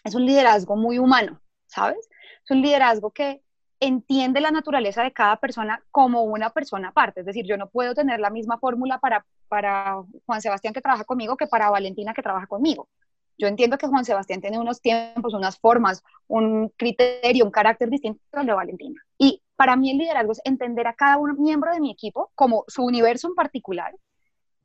es 0.05 0.15
un 0.15 0.25
liderazgo 0.27 0.77
muy 0.77 0.99
humano, 0.99 1.41
¿sabes? 1.67 2.09
Es 2.45 2.51
un 2.51 2.63
liderazgo 2.63 3.11
que 3.11 3.43
entiende 3.81 4.41
la 4.41 4.51
naturaleza 4.51 5.03
de 5.03 5.13
cada 5.13 5.37
persona 5.37 5.83
como 5.91 6.23
una 6.23 6.51
persona 6.51 6.89
aparte, 6.89 7.21
es 7.21 7.27
decir, 7.27 7.47
yo 7.47 7.57
no 7.57 7.69
puedo 7.71 7.95
tener 7.95 8.21
la 8.21 8.31
misma 8.31 8.59
fórmula 8.59 8.99
para, 8.99 9.25
para 9.49 10.03
Juan 10.27 10.43
Sebastián 10.43 10.75
que 10.75 10.83
trabaja 10.83 11.05
conmigo 11.05 11.37
que 11.37 11.47
para 11.47 11.71
Valentina 11.71 12.13
que 12.13 12.23
trabaja 12.23 12.47
conmigo. 12.47 12.89
Yo 13.39 13.49
entiendo 13.49 13.79
que 13.79 13.87
Juan 13.87 14.05
Sebastián 14.05 14.43
tiene 14.43 14.59
unos 14.59 14.83
tiempos, 14.83 15.33
unas 15.33 15.59
formas, 15.59 16.03
un 16.27 16.69
criterio, 16.77 17.47
un 17.47 17.51
carácter 17.51 17.89
distinto 17.89 18.21
al 18.33 18.45
de 18.45 18.53
Valentina. 18.53 19.01
Y 19.17 19.43
para 19.57 19.77
mí 19.77 19.91
el 19.91 19.97
liderazgo 19.97 20.33
es 20.33 20.43
entender 20.45 20.87
a 20.87 20.93
cada 20.93 21.17
uno, 21.17 21.35
miembro 21.39 21.73
de 21.73 21.81
mi 21.81 21.91
equipo 21.91 22.31
como 22.35 22.65
su 22.69 22.85
universo 22.85 23.29
en 23.29 23.35
particular 23.35 23.95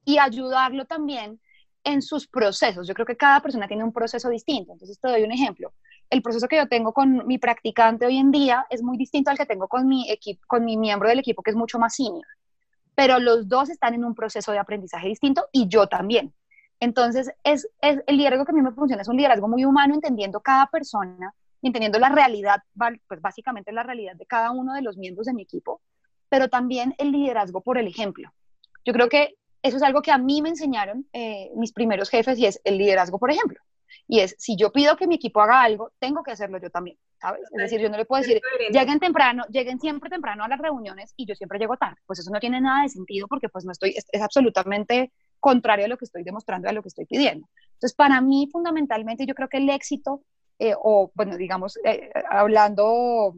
y 0.06 0.20
ayudarlo 0.20 0.86
también 0.86 1.40
en 1.84 2.02
sus 2.02 2.28
procesos. 2.28 2.88
Yo 2.88 2.94
creo 2.94 3.06
que 3.06 3.18
cada 3.18 3.42
persona 3.42 3.68
tiene 3.68 3.84
un 3.84 3.94
proceso 3.94 4.30
distinto. 4.30 4.74
Entonces, 4.74 5.00
te 5.00 5.08
doy 5.08 5.24
un 5.24 5.32
ejemplo. 5.32 5.74
El 6.10 6.22
proceso 6.22 6.48
que 6.48 6.58
yo 6.58 6.68
tengo 6.68 6.94
con 6.94 7.26
mi 7.28 7.38
practicante 7.38 8.06
hoy 8.06 8.18
en 8.18 8.32
día 8.32 8.66
es 8.70 8.82
muy 8.82 8.98
distinto 8.98 9.32
al 9.32 9.38
que 9.38 9.46
tengo 9.46 9.68
con 9.68 9.88
mi, 9.88 10.10
equipo, 10.10 10.42
con 10.48 10.66
mi 10.66 10.78
miembro 10.78 11.10
del 11.10 11.20
equipo, 11.20 11.42
que 11.42 11.52
es 11.52 11.58
mucho 11.58 11.80
más 11.80 11.96
senior. 11.96 12.26
Pero 12.96 13.20
los 13.20 13.48
dos 13.48 13.70
están 13.70 13.94
en 13.94 14.06
un 14.06 14.16
proceso 14.16 14.52
de 14.52 14.60
aprendizaje 14.60 15.08
distinto 15.08 15.48
y 15.52 15.68
yo 15.68 15.88
también. 15.88 16.34
Entonces, 16.80 17.32
es, 17.44 17.68
es 17.82 18.02
el 18.08 18.18
liderazgo 18.18 18.46
que 18.46 18.52
a 18.52 18.56
mí 18.56 18.62
me 18.62 18.72
funciona, 18.72 19.02
es 19.02 19.08
un 19.08 19.18
liderazgo 19.18 19.48
muy 19.48 19.66
humano, 19.66 19.94
entendiendo 19.94 20.42
cada 20.42 20.68
persona, 20.68 21.34
entendiendo 21.62 22.00
la 22.00 22.10
realidad, 22.10 22.62
pues 23.08 23.22
básicamente 23.22 23.72
la 23.72 23.84
realidad 23.84 24.16
de 24.16 24.26
cada 24.26 24.52
uno 24.52 24.74
de 24.74 24.82
los 24.82 24.98
miembros 24.98 25.28
de 25.28 25.34
mi 25.34 25.44
equipo, 25.44 25.82
pero 26.30 26.50
también 26.50 26.96
el 26.98 27.12
liderazgo 27.12 27.62
por 27.62 27.78
el 27.78 27.88
ejemplo. 27.88 28.32
Yo 28.84 28.94
creo 28.94 29.10
que 29.10 29.36
eso 29.66 29.78
es 29.78 29.84
algo 29.84 30.02
que 30.02 30.12
a 30.12 30.18
mí 30.20 30.42
me 30.42 30.50
enseñaron 30.50 31.08
eh, 31.12 31.50
mis 31.56 31.74
primeros 31.74 32.10
jefes 32.10 32.38
y 32.38 32.46
es 32.46 32.62
el 32.64 32.78
liderazgo, 32.78 33.18
por 33.18 33.32
ejemplo. 33.32 33.60
Y 34.08 34.20
es, 34.20 34.36
si 34.38 34.56
yo 34.56 34.72
pido 34.72 34.96
que 34.96 35.08
mi 35.08 35.16
equipo 35.16 35.42
haga 35.42 35.64
algo, 35.64 35.92
tengo 35.98 36.22
que 36.22 36.32
hacerlo 36.32 36.60
yo 36.60 36.70
también, 36.70 36.98
¿sabes? 37.20 37.42
Es 37.52 37.58
decir, 37.58 37.80
yo 37.80 37.90
no 37.90 37.98
le 37.98 38.06
puedo 38.06 38.22
decir, 38.22 38.40
lleguen 38.72 39.00
temprano, 39.00 39.44
lleguen 39.50 39.80
siempre 39.80 40.12
temprano 40.12 40.44
a 40.44 40.48
las 40.48 40.60
reuniones 40.60 41.14
y 41.18 41.26
yo 41.26 41.34
siempre 41.34 41.58
llego 41.58 41.78
tarde. 41.78 41.98
Pues 42.06 42.20
eso 42.20 42.30
no 42.32 42.40
tiene 42.40 42.62
nada 42.62 42.84
de 42.84 42.90
sentido 42.90 43.28
porque 43.28 43.50
pues 43.50 43.66
no 43.66 43.72
estoy, 43.72 43.96
es, 43.96 44.06
es 44.12 44.22
absolutamente 44.22 45.12
contrario 45.40 45.86
a 45.86 45.88
lo 45.88 45.98
que 45.98 46.06
estoy 46.06 46.24
demostrando, 46.24 46.70
a 46.70 46.74
lo 46.74 46.84
que 46.84 46.90
estoy 46.90 47.06
pidiendo. 47.06 47.48
Entonces, 47.74 47.96
para 47.96 48.22
mí, 48.22 48.48
fundamentalmente, 48.52 49.26
yo 49.26 49.34
creo 49.34 49.50
que 49.50 49.58
el 49.58 49.70
éxito, 49.70 50.22
eh, 50.60 50.76
o 50.78 51.12
bueno, 51.16 51.38
digamos, 51.38 51.80
eh, 51.84 52.12
hablando 52.30 53.34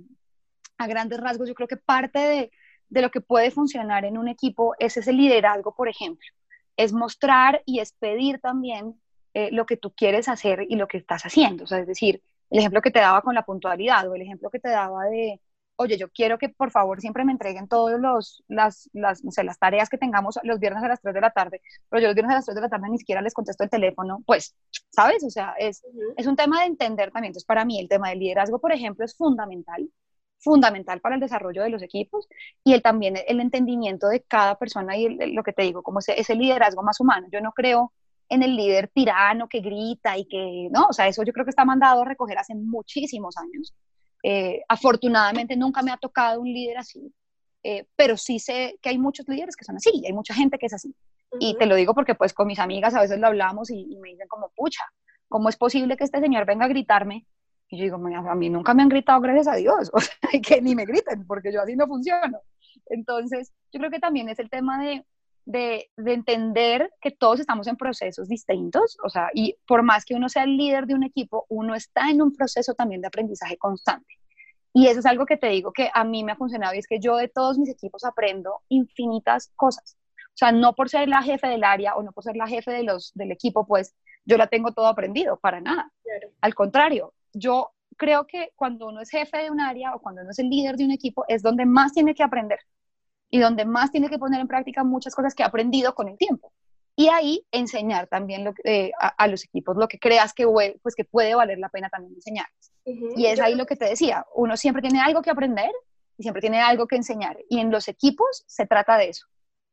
a 0.77 0.87
grandes 0.87 1.21
rasgos, 1.21 1.47
yo 1.47 1.55
creo 1.55 1.69
que 1.69 1.77
parte 1.77 2.19
de, 2.19 2.51
de 2.89 3.01
lo 3.01 3.11
que 3.11 3.21
puede 3.21 3.51
funcionar 3.51 4.05
en 4.05 4.17
un 4.17 4.27
equipo 4.27 4.75
es 4.79 4.97
ese 4.97 5.13
liderazgo, 5.13 5.75
por 5.75 5.89
ejemplo. 5.89 6.27
Es 6.75 6.93
mostrar 6.93 7.61
y 7.65 7.79
es 7.79 7.91
pedir 7.93 8.39
también 8.39 8.99
eh, 9.33 9.49
lo 9.51 9.65
que 9.65 9.77
tú 9.77 9.93
quieres 9.93 10.27
hacer 10.29 10.65
y 10.67 10.75
lo 10.75 10.87
que 10.87 10.97
estás 10.97 11.23
haciendo. 11.23 11.63
O 11.65 11.67
sea, 11.67 11.79
es 11.79 11.87
decir, 11.87 12.21
el 12.49 12.59
ejemplo 12.59 12.81
que 12.81 12.91
te 12.91 12.99
daba 12.99 13.21
con 13.21 13.35
la 13.35 13.43
puntualidad 13.43 14.07
o 14.07 14.15
el 14.15 14.21
ejemplo 14.21 14.49
que 14.49 14.59
te 14.59 14.69
daba 14.69 15.05
de, 15.05 15.41
oye, 15.75 15.97
yo 15.97 16.09
quiero 16.09 16.37
que 16.37 16.49
por 16.49 16.71
favor 16.71 17.01
siempre 17.01 17.23
me 17.23 17.31
entreguen 17.31 17.67
todas 17.67 17.99
las, 18.47 18.89
las, 18.93 19.23
no 19.23 19.31
sé, 19.31 19.43
las 19.43 19.59
tareas 19.59 19.89
que 19.89 19.97
tengamos 19.97 20.39
los 20.43 20.59
viernes 20.59 20.83
a 20.83 20.87
las 20.87 21.01
3 21.01 21.13
de 21.13 21.21
la 21.21 21.31
tarde, 21.31 21.61
pero 21.89 22.01
yo 22.01 22.07
los 22.07 22.15
viernes 22.15 22.33
a 22.33 22.37
las 22.37 22.45
3 22.45 22.55
de 22.55 22.61
la 22.61 22.69
tarde 22.69 22.89
ni 22.89 22.97
siquiera 22.97 23.21
les 23.21 23.33
contesto 23.33 23.63
el 23.63 23.69
teléfono, 23.69 24.23
pues, 24.25 24.55
¿sabes? 24.89 25.23
O 25.23 25.29
sea, 25.29 25.53
es, 25.59 25.83
uh 25.83 25.87
-huh. 25.87 26.13
es 26.17 26.27
un 26.27 26.35
tema 26.35 26.61
de 26.61 26.67
entender 26.67 27.11
también. 27.11 27.31
Entonces, 27.31 27.45
para 27.45 27.65
mí 27.65 27.79
el 27.79 27.89
tema 27.89 28.09
del 28.09 28.19
liderazgo, 28.19 28.59
por 28.59 28.71
ejemplo, 28.71 29.05
es 29.05 29.15
fundamental 29.15 29.89
fundamental 30.39 31.01
para 31.01 31.15
el 31.15 31.21
desarrollo 31.21 31.63
de 31.63 31.69
los 31.69 31.81
equipos 31.81 32.27
y 32.63 32.73
el, 32.73 32.81
también 32.81 33.15
el 33.27 33.39
entendimiento 33.39 34.07
de 34.07 34.21
cada 34.21 34.55
persona 34.57 34.95
y 34.97 35.05
el, 35.05 35.33
lo 35.33 35.43
que 35.43 35.53
te 35.53 35.63
digo, 35.63 35.83
como 35.83 35.99
ese, 35.99 36.19
ese 36.19 36.35
liderazgo 36.35 36.83
más 36.83 36.99
humano. 36.99 37.27
Yo 37.31 37.41
no 37.41 37.51
creo 37.51 37.93
en 38.29 38.43
el 38.43 38.55
líder 38.55 38.89
tirano 38.93 39.47
que 39.47 39.61
grita 39.61 40.17
y 40.17 40.25
que, 40.25 40.69
no, 40.71 40.87
o 40.89 40.93
sea, 40.93 41.07
eso 41.07 41.23
yo 41.23 41.33
creo 41.33 41.45
que 41.45 41.51
está 41.51 41.65
mandado 41.65 42.01
a 42.01 42.05
recoger 42.05 42.37
hace 42.37 42.55
muchísimos 42.55 43.37
años. 43.37 43.73
Eh, 44.23 44.61
afortunadamente 44.67 45.55
nunca 45.55 45.81
me 45.81 45.91
ha 45.91 45.97
tocado 45.97 46.41
un 46.41 46.47
líder 46.47 46.77
así, 46.77 47.13
eh, 47.63 47.85
pero 47.95 48.17
sí 48.17 48.39
sé 48.39 48.77
que 48.81 48.89
hay 48.89 48.97
muchos 48.97 49.27
líderes 49.27 49.55
que 49.55 49.63
son 49.65 49.77
así, 49.77 50.03
hay 50.05 50.13
mucha 50.13 50.33
gente 50.33 50.57
que 50.57 50.65
es 50.65 50.73
así. 50.73 50.89
Uh 51.31 51.35
-huh. 51.35 51.37
Y 51.39 51.57
te 51.57 51.65
lo 51.65 51.75
digo 51.75 51.93
porque 51.93 52.15
pues 52.15 52.33
con 52.33 52.47
mis 52.47 52.59
amigas 52.59 52.93
a 52.95 53.01
veces 53.01 53.19
lo 53.19 53.27
hablamos 53.27 53.69
y, 53.69 53.79
y 53.79 53.97
me 53.99 54.09
dicen 54.09 54.27
como, 54.27 54.49
pucha, 54.55 54.83
¿cómo 55.29 55.49
es 55.49 55.57
posible 55.57 55.95
que 55.95 56.03
este 56.03 56.19
señor 56.19 56.45
venga 56.45 56.65
a 56.65 56.69
gritarme 56.69 57.25
y 57.69 57.77
yo 57.77 57.83
digo, 57.83 57.97
a 57.97 58.35
mí 58.35 58.49
nunca 58.49 58.73
me 58.73 58.83
han 58.83 58.89
gritado, 58.89 59.19
gracias 59.21 59.47
a 59.47 59.55
Dios, 59.55 59.89
o 59.93 59.99
sea, 59.99 60.17
que 60.41 60.61
ni 60.61 60.75
me 60.75 60.85
griten, 60.85 61.25
porque 61.25 61.51
yo 61.51 61.61
así 61.61 61.75
no 61.75 61.87
funciono. 61.87 62.39
Entonces, 62.87 63.53
yo 63.71 63.79
creo 63.79 63.91
que 63.91 63.99
también 63.99 64.29
es 64.29 64.39
el 64.39 64.49
tema 64.49 64.81
de, 64.81 65.05
de, 65.45 65.89
de, 65.97 66.13
entender 66.13 66.93
que 67.01 67.11
todos 67.11 67.39
estamos 67.39 67.67
en 67.67 67.75
procesos 67.75 68.29
distintos, 68.29 68.97
o 69.03 69.09
sea, 69.09 69.29
y 69.33 69.57
por 69.67 69.83
más 69.83 70.05
que 70.05 70.15
uno 70.15 70.29
sea 70.29 70.43
el 70.43 70.55
líder 70.55 70.87
de 70.87 70.95
un 70.95 71.03
equipo, 71.03 71.45
uno 71.49 71.75
está 71.75 72.09
en 72.09 72.21
un 72.21 72.33
proceso 72.33 72.73
también 72.73 73.01
de 73.01 73.07
aprendizaje 73.07 73.57
constante. 73.57 74.15
Y 74.73 74.87
eso 74.87 74.99
es 74.99 75.05
algo 75.05 75.25
que 75.25 75.37
te 75.37 75.47
digo 75.47 75.71
que 75.73 75.89
a 75.91 76.03
mí 76.03 76.23
me 76.23 76.33
ha 76.33 76.35
funcionado 76.35 76.75
y 76.75 76.77
es 76.77 76.87
que 76.87 76.99
yo 76.99 77.15
de 77.17 77.27
todos 77.27 77.57
mis 77.57 77.69
equipos 77.69 78.05
aprendo 78.05 78.61
infinitas 78.69 79.51
cosas. 79.55 79.97
O 80.27 80.37
sea, 80.37 80.51
no 80.51 80.75
por 80.75 80.87
ser 80.87 81.09
la 81.09 81.23
jefe 81.23 81.47
del 81.47 81.63
área 81.63 81.95
o 81.95 82.03
no 82.03 82.11
por 82.11 82.23
ser 82.23 82.35
la 82.35 82.45
jefe 82.45 82.69
de 82.71 82.83
los, 82.83 83.11
del 83.15 83.31
equipo, 83.31 83.65
pues 83.65 83.95
yo 84.23 84.37
la 84.37 84.45
tengo 84.45 84.73
todo 84.73 84.85
aprendido, 84.85 85.39
para 85.39 85.61
nada. 85.61 85.91
Claro. 86.03 86.31
Al 86.41 86.53
contrario, 86.53 87.15
yo 87.37 87.71
creo 87.97 88.27
que 88.27 88.51
cuando 88.55 88.87
uno 88.87 89.01
es 89.01 89.09
jefe 89.09 89.37
de 89.37 89.51
un 89.51 89.59
área 89.59 89.95
o 89.95 89.99
cuando 89.99 90.21
uno 90.21 90.31
es 90.31 90.39
el 90.39 90.49
líder 90.49 90.75
de 90.77 90.85
un 90.85 90.91
equipo 90.91 91.25
es 91.27 91.41
donde 91.41 91.65
más 91.65 91.93
tiene 91.93 92.13
que 92.13 92.23
aprender 92.23 92.59
y 93.29 93.39
donde 93.39 93.65
más 93.65 93.91
tiene 93.91 94.09
que 94.09 94.19
poner 94.19 94.39
en 94.39 94.47
práctica 94.47 94.83
muchas 94.83 95.13
cosas 95.13 95.35
que 95.35 95.43
ha 95.43 95.47
aprendido 95.47 95.93
con 95.93 96.07
el 96.07 96.17
tiempo. 96.17 96.53
Y 96.95 97.09
ahí 97.09 97.45
enseñar 97.51 98.07
también 98.07 98.43
lo, 98.43 98.53
eh, 98.63 98.91
a, 98.99 99.09
a, 99.09 99.27
los 99.27 99.43
equipos 99.43 99.77
lo 99.77 99.87
que 99.87 99.99
creas 99.99 100.33
que, 100.33 100.47
pues, 100.81 100.95
que 100.95 101.03
puede 101.03 101.35
valer 101.35 101.59
la 101.59 101.69
pena 101.69 101.89
también 101.89 102.15
enseñarles. 102.15 102.71
Uh 102.85 102.91
-huh. 102.91 103.13
Y 103.15 103.27
es 103.27 103.39
ahí 103.39 103.53
lo 103.53 103.67
que 103.67 103.75
te 103.75 103.85
decía, 103.85 104.25
uno 104.33 104.57
siempre 104.57 104.81
tiene 104.81 104.99
algo 104.99 105.21
que 105.21 105.29
aprender 105.29 105.69
y 106.17 106.23
siempre 106.23 106.41
tiene 106.41 106.59
algo 106.59 106.87
que 106.87 106.95
enseñar. 106.95 107.37
Y 107.49 107.59
en 107.59 107.69
los 107.69 107.87
equipos 107.87 108.43
se 108.47 108.65
trata 108.65 108.97
de 108.97 109.09
eso, 109.09 109.27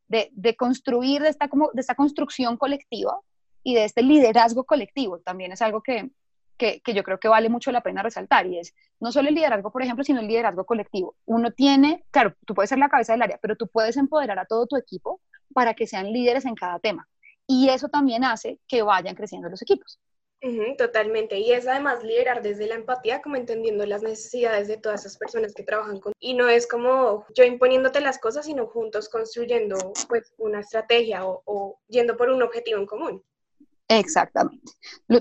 de, 0.09 0.29
de 0.33 0.55
construir 0.55 1.23
de 1.23 1.31
esta, 1.31 1.49
como, 1.49 1.71
de 1.73 1.81
esta 1.81 1.95
construcción 1.95 2.59
colectiva 2.59 3.19
y 3.63 3.75
de 3.75 3.85
este 3.85 4.03
liderazgo 4.03 4.65
colectivo. 4.65 5.21
También 5.21 5.53
es 5.53 5.63
algo 5.63 5.83
que, 5.83 6.11
que, 6.57 6.81
que, 6.81 6.95
yo 6.95 7.03
creo 7.03 7.19
que 7.19 7.29
vale 7.29 7.49
mucho 7.49 7.73
la 7.73 7.83
pena 7.83 8.03
resaltar 8.03 8.47
y 8.47 8.59
es 8.59 8.75
no 9.01 9.13
solo 9.13 9.29
el 9.29 9.35
liderazgo, 9.35 9.71
por 9.71 9.83
ejemplo, 9.83 10.05
sino 10.05 10.21
el 10.21 10.29
liderazgo 10.29 10.65
colectivo. 10.65 11.17
Uno 11.27 11.51
tiene, 11.51 12.05
claro, 12.11 12.35
tú 12.47 12.55
puedes 12.55 12.69
ser 12.69 12.79
la 12.79 12.89
cabeza 12.89 13.13
del 13.13 13.23
área, 13.23 13.39
pero 13.41 13.57
tú 13.57 13.69
puedes 13.69 13.97
empoderar 13.97 14.39
a 14.39 14.47
todo 14.47 14.67
tu 14.67 14.77
equipo 14.77 15.21
para 15.53 15.75
que 15.75 15.87
sean 15.87 16.13
líderes 16.13 16.45
en 16.45 16.55
cada 16.55 16.79
tema. 16.79 17.09
Y 17.47 17.69
eso 17.69 17.89
también 17.89 18.25
hace 18.25 18.59
que 18.67 18.83
vayan 18.83 19.15
creciendo 19.15 19.49
los 19.49 19.63
equipos. 19.63 19.99
totalmente. 20.77 21.39
Y 21.39 21.53
es 21.53 21.67
además 21.67 22.03
liderar 22.03 22.43
desde 22.43 22.67
la 22.67 22.75
empatía, 22.75 23.23
como 23.23 23.37
entendiendo 23.37 23.87
las 23.87 24.03
necesidades 24.03 24.69
de 24.69 24.77
todas 24.77 25.01
esas 25.01 25.17
personas 25.17 25.55
que 25.55 25.63
trabajan 25.63 26.01
con. 26.01 26.13
Y 26.19 26.35
no 26.35 26.49
es 26.49 26.67
como 26.67 27.27
yo 27.35 27.45
imponiéndote 27.45 28.01
las 28.01 28.19
cosas, 28.19 28.47
sino 28.47 28.67
juntos 28.67 29.09
construyendo 29.09 29.77
pues 30.09 30.35
una 30.39 30.61
estrategia 30.61 31.27
o, 31.27 31.43
o 31.47 31.79
yendo 31.89 32.17
por 32.17 32.29
un 32.31 32.43
objetivo 32.43 32.79
en 32.79 32.87
común. 32.87 33.25
Exactamente. 33.99 34.73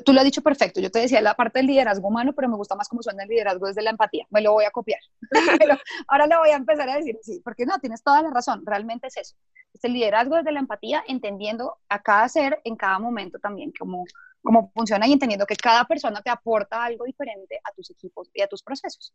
tú 0.06 0.14
lo 0.14 0.20
has 0.20 0.26
dicho 0.26 0.42
perfecto. 0.42 0.80
Yo 0.80 0.92
te 0.92 1.00
decía 1.00 1.22
la 1.22 1.34
parte 1.36 1.60
del 1.60 1.68
liderazgo 1.68 2.08
humano, 2.08 2.34
pero 2.34 2.50
me 2.50 2.56
gusta 2.56 2.76
más 2.76 2.88
cómo 2.88 3.02
suena 3.02 3.24
el 3.24 3.30
liderazgo 3.30 3.68
desde 3.68 3.82
la 3.82 3.92
empatía. 3.92 4.26
Me 4.30 4.42
lo 4.42 4.54
voy 4.54 4.66
a 4.66 4.72
copiar. 4.72 5.00
pero 5.60 5.78
ahora 6.08 6.28
lo 6.28 6.40
voy 6.40 6.50
a 6.50 6.56
empezar 6.56 6.90
a 6.90 6.96
decir 6.96 7.18
así, 7.20 7.42
porque 7.44 7.66
no, 7.66 7.80
tienes 7.80 8.04
toda 8.04 8.22
la 8.22 8.30
razón. 8.30 8.64
Realmente 8.66 9.08
es 9.08 9.18
eso. 9.18 9.36
Es 9.74 9.84
el 9.84 9.94
liderazgo 9.94 10.36
desde 10.36 10.52
la 10.52 10.60
empatía, 10.60 11.04
entendiendo 11.08 11.78
a 11.90 12.02
cada 12.02 12.28
ser 12.30 12.62
en 12.64 12.76
cada 12.76 13.00
momento 13.00 13.40
también 13.40 13.72
cómo, 13.78 14.06
cómo 14.42 14.72
funciona 14.74 15.08
y 15.08 15.14
entendiendo 15.14 15.46
que 15.46 15.56
cada 15.56 15.86
persona 15.86 16.22
te 16.22 16.30
aporta 16.30 16.84
algo 16.84 17.06
diferente 17.06 17.60
a 17.64 17.72
tus 17.74 17.90
equipos 17.90 18.30
y 18.34 18.42
a 18.42 18.48
tus 18.48 18.62
procesos. 18.62 19.14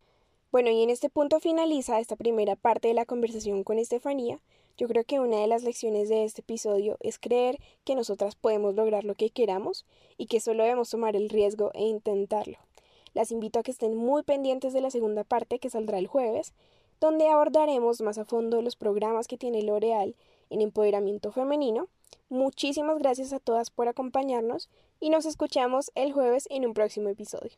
Bueno, 0.50 0.70
y 0.70 0.82
en 0.82 0.90
este 0.90 1.10
punto 1.10 1.40
finaliza 1.40 2.00
esta 2.00 2.16
primera 2.16 2.56
parte 2.56 2.88
de 2.88 2.94
la 2.94 3.04
conversación 3.04 3.64
con 3.64 3.78
Estefanía. 3.78 4.40
Yo 4.78 4.86
creo 4.86 5.02
que 5.02 5.18
una 5.18 5.40
de 5.40 5.48
las 5.48 5.64
lecciones 5.64 6.08
de 6.08 6.22
este 6.22 6.40
episodio 6.40 6.98
es 7.00 7.18
creer 7.18 7.58
que 7.82 7.96
nosotras 7.96 8.36
podemos 8.36 8.76
lograr 8.76 9.02
lo 9.02 9.16
que 9.16 9.30
queramos 9.30 9.84
y 10.16 10.26
que 10.26 10.38
solo 10.38 10.62
debemos 10.62 10.88
tomar 10.88 11.16
el 11.16 11.28
riesgo 11.28 11.72
e 11.74 11.82
intentarlo. 11.82 12.58
Las 13.12 13.32
invito 13.32 13.58
a 13.58 13.64
que 13.64 13.72
estén 13.72 13.96
muy 13.96 14.22
pendientes 14.22 14.72
de 14.72 14.80
la 14.80 14.92
segunda 14.92 15.24
parte 15.24 15.58
que 15.58 15.68
saldrá 15.68 15.98
el 15.98 16.06
jueves, 16.06 16.52
donde 17.00 17.26
abordaremos 17.26 18.00
más 18.02 18.18
a 18.18 18.24
fondo 18.24 18.62
los 18.62 18.76
programas 18.76 19.26
que 19.26 19.36
tiene 19.36 19.62
L'Oreal 19.62 20.14
en 20.48 20.60
empoderamiento 20.60 21.32
femenino. 21.32 21.88
Muchísimas 22.28 22.98
gracias 22.98 23.32
a 23.32 23.40
todas 23.40 23.70
por 23.70 23.88
acompañarnos 23.88 24.68
y 25.00 25.10
nos 25.10 25.26
escuchamos 25.26 25.90
el 25.96 26.12
jueves 26.12 26.46
en 26.50 26.64
un 26.64 26.74
próximo 26.74 27.08
episodio. 27.08 27.50